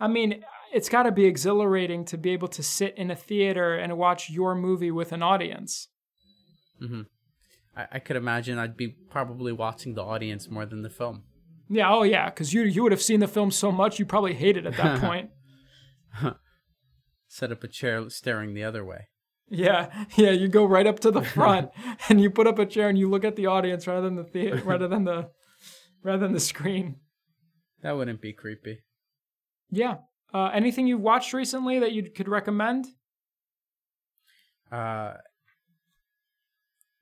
[0.00, 3.74] I mean, it's got to be exhilarating to be able to sit in a theater
[3.74, 5.88] and watch your movie with an audience.
[6.82, 7.02] Mm-hmm.
[7.76, 11.24] I, I could imagine I'd be probably watching the audience more than the film.
[11.68, 11.92] Yeah.
[11.92, 12.26] Oh, yeah.
[12.26, 14.76] Because you you would have seen the film so much you probably hate it at
[14.76, 15.30] that point.
[17.28, 19.08] Set up a chair staring the other way.
[19.50, 20.30] Yeah, yeah.
[20.30, 21.70] You go right up to the front
[22.08, 24.24] and you put up a chair and you look at the audience rather than the
[24.24, 25.30] theater, rather than the
[26.02, 26.96] rather than the screen.
[27.82, 28.80] That wouldn't be creepy.
[29.70, 29.96] Yeah.
[30.32, 32.86] Uh, anything you've watched recently that you could recommend?
[34.70, 35.14] Uh,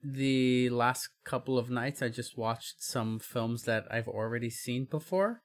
[0.02, 5.42] the last couple of nights, I just watched some films that I've already seen before.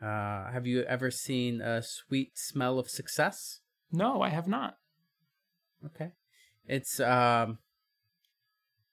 [0.00, 3.60] Uh, have you ever seen a Sweet Smell of Success?
[3.92, 4.76] No, I have not.
[5.84, 6.12] Okay,
[6.66, 7.58] it's um,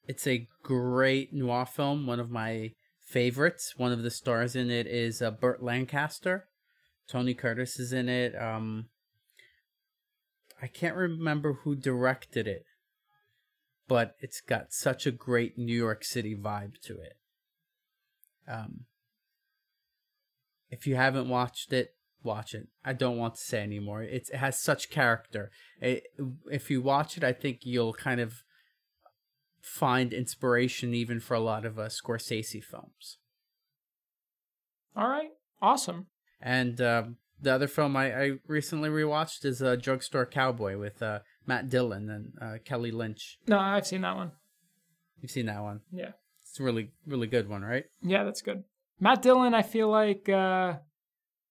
[0.05, 2.05] it's a great noir film.
[2.05, 3.73] One of my favorites.
[3.77, 6.47] One of the stars in it is uh, Burt Lancaster.
[7.09, 8.35] Tony Curtis is in it.
[8.35, 8.87] Um,
[10.61, 12.65] I can't remember who directed it,
[13.87, 17.17] but it's got such a great New York City vibe to it.
[18.47, 18.85] Um,
[20.69, 22.67] if you haven't watched it, watch it.
[22.83, 24.03] I don't want to say anymore.
[24.03, 25.51] It's, it has such character.
[25.79, 26.03] It,
[26.51, 28.43] if you watch it, I think you'll kind of
[29.61, 33.17] find inspiration even for a lot of uh, Scorsese films.
[34.95, 35.31] All right,
[35.61, 36.07] awesome.
[36.41, 41.19] And um, the other film I, I recently rewatched is uh, Drugstore Cowboy with uh,
[41.45, 43.37] Matt Dillon and uh, Kelly Lynch.
[43.47, 44.31] No, I've seen that one.
[45.21, 45.81] You've seen that one?
[45.91, 46.11] Yeah.
[46.41, 47.85] It's a really, really good one, right?
[48.01, 48.63] Yeah, that's good.
[48.99, 50.75] Matt Dillon, I feel like uh,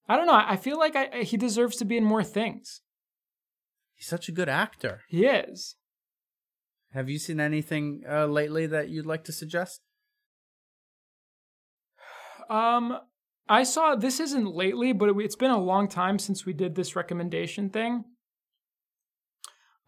[0.09, 0.33] I don't know.
[0.33, 2.81] I feel like I, he deserves to be in more things.
[3.93, 5.01] He's such a good actor.
[5.07, 5.75] He is.
[6.93, 9.81] Have you seen anything uh, lately that you'd like to suggest?
[12.49, 12.97] Um,
[13.49, 16.75] I saw this isn't lately, but it, it's been a long time since we did
[16.75, 18.05] this recommendation thing.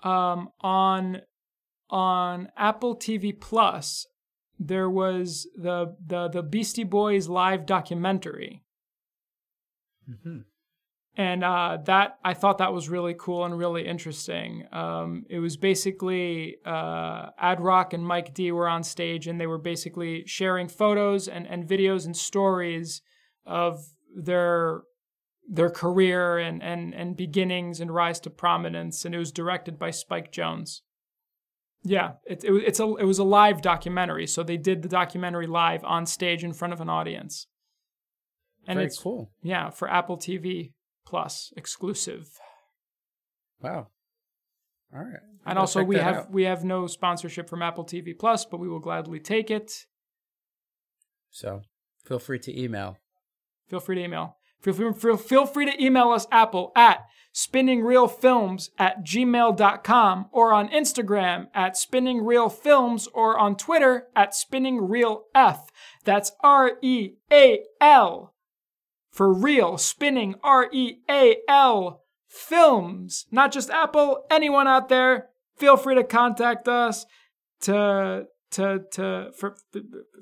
[0.03, 1.22] Um, on
[1.89, 4.05] on Apple TV Plus,
[4.57, 8.64] there was the the the Beastie Boys live documentary.
[10.10, 10.39] Mm-hmm.
[11.16, 14.66] And uh, that I thought that was really cool and really interesting.
[14.72, 19.47] Um, it was basically uh, Ad Rock and Mike D were on stage, and they
[19.47, 23.01] were basically sharing photos and, and videos and stories
[23.50, 23.84] of
[24.16, 24.84] their
[25.52, 29.04] their career and, and, and beginnings and rise to prominence.
[29.04, 30.82] And it was directed by Spike Jonze.
[31.84, 34.28] Yeah, it, it, it's a, it was a live documentary.
[34.28, 37.47] So they did the documentary live on stage in front of an audience.
[38.68, 39.32] And Very it's cool.
[39.41, 40.74] yeah, for Apple TV
[41.06, 42.28] Plus exclusive.
[43.60, 43.88] Wow.
[44.93, 45.20] All right.
[45.47, 46.32] And I'll also we have out.
[46.32, 49.88] we have no sponsorship from Apple TV Plus, but we will gladly take it.
[51.32, 51.62] So
[52.06, 52.97] feel free to email.
[53.70, 54.38] Feel free to email.
[54.61, 61.47] Feel free, feel, free to email us Apple at spinningrealfilms at gmail.com or on Instagram
[61.53, 65.67] at spinningrealfilms or on Twitter at spinningrealf.
[66.03, 68.34] That's R E A L
[69.11, 73.28] for real, spinning R E A L films.
[73.32, 77.05] Not just Apple, anyone out there, feel free to contact us
[77.61, 79.55] to to to for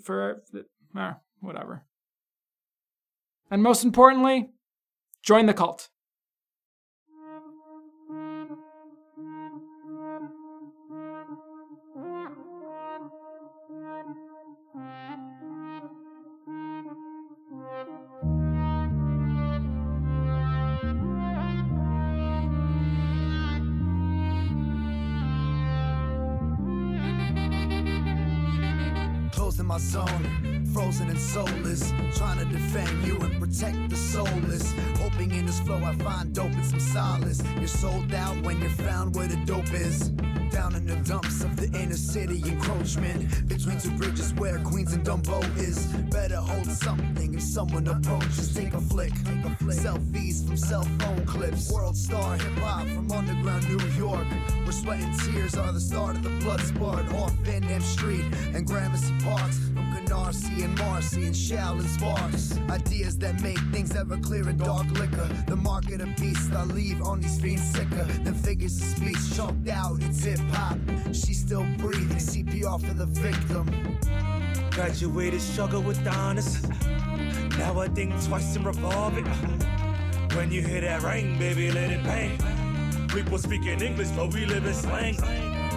[0.04, 0.44] for,
[0.84, 1.87] for whatever.
[3.50, 4.50] And most importantly,
[5.24, 5.90] join the cult.
[29.64, 31.92] My zone, frozen and soulless.
[32.16, 34.74] Trying to defend you and protect the soulless.
[35.00, 37.42] Hoping in this flow I find dope and some solace.
[37.58, 40.10] You're sold out when you're found where the dope is.
[40.52, 43.48] Down in the dumps of the inner city encroachment.
[43.48, 45.86] Between two bridges where Queens and Dumbo is.
[46.10, 48.54] Better hold something if someone approaches.
[48.54, 49.14] Take a flick.
[49.68, 51.72] Selfies from cell phone clips.
[51.72, 54.28] World star hip hop from underground New York.
[54.64, 57.12] Where sweat and tears are the start of the blood sport.
[57.14, 59.60] Off Van Dam Street and Gramercy Parks.
[60.18, 62.58] Canarsie and Marcy and Shaolin Sparks.
[62.70, 65.30] Ideas that make things ever clear in dark liquor.
[65.48, 69.70] The market of beasts I leave on these fiends sicker than figures of speech chalked
[69.70, 70.02] out.
[70.02, 70.78] It's hip hop.
[71.14, 72.18] She's still breathing.
[72.18, 73.70] CPR for the victim.
[74.72, 76.68] Graduated struggle with the honors.
[77.58, 79.28] Now I think twice and revolve it.
[80.36, 82.38] When you hear that ring, baby, let it bang.
[83.08, 85.16] People speaking English, but we live in slang.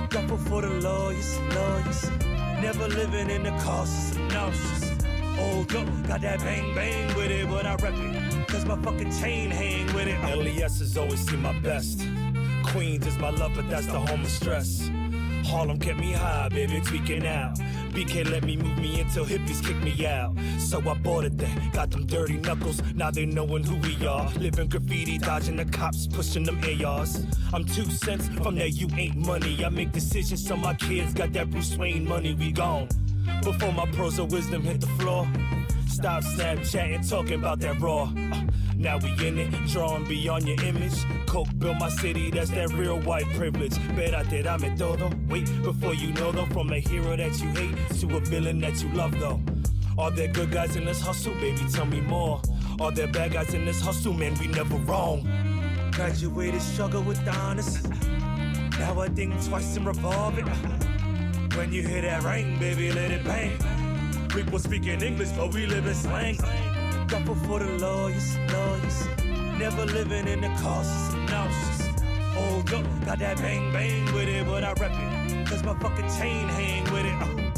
[0.09, 2.29] Duffel for the lawyers, lawyers.
[2.61, 4.90] Never living in the causes of nauseous.
[5.38, 8.48] Old up, got that bang bang with it, but I rep it.
[8.48, 10.20] Cause my fucking chain hang with it.
[10.36, 12.06] LES has always seen my best.
[12.66, 14.90] Queens is my love, but that's the home of stress.
[15.44, 17.56] Harlem kept me high, baby, tweaking out.
[17.92, 20.36] BK let me move me until hippies kick me out.
[20.70, 21.70] So I bought it then.
[21.72, 24.30] Got them dirty knuckles, now they knowin' who we are.
[24.38, 27.26] Living graffiti, dodging the cops, pushing them ARs.
[27.52, 29.64] I'm two cents from that you ain't money.
[29.64, 32.88] I make decisions so my kids got that Bruce Wayne money, we gone.
[33.42, 35.26] Before my pros of wisdom hit the floor.
[35.88, 38.04] Stop Snapchatting, talking about that raw.
[38.04, 38.42] Uh,
[38.76, 41.04] now we in it, drawing beyond your image.
[41.26, 43.76] Coke built my city, that's that real white privilege.
[43.96, 45.10] Bet I did, I'm a todo.
[45.28, 48.80] Wait, before you know though, from a hero that you hate to a villain that
[48.80, 49.40] you love though.
[50.01, 51.61] Are there good guys in this hustle, baby?
[51.70, 52.40] Tell me more.
[52.80, 54.34] Are there bad guys in this hustle, man?
[54.40, 55.28] We never wrong.
[55.92, 57.86] Graduated struggle with honors.
[58.78, 60.46] Now I think twice and revolve it.
[61.55, 63.59] When you hear that ring, baby, let it bang.
[64.30, 66.36] People speaking English, but we live in slang.
[67.07, 69.07] Duffel for the lawyers, lawyers.
[69.59, 71.88] Never living in the cautious and nauseous.
[72.32, 75.46] Hold up, got that bang bang with it, but I rep it.
[75.46, 77.46] Cause my fucking chain hang with it.
[77.46, 77.49] Uh.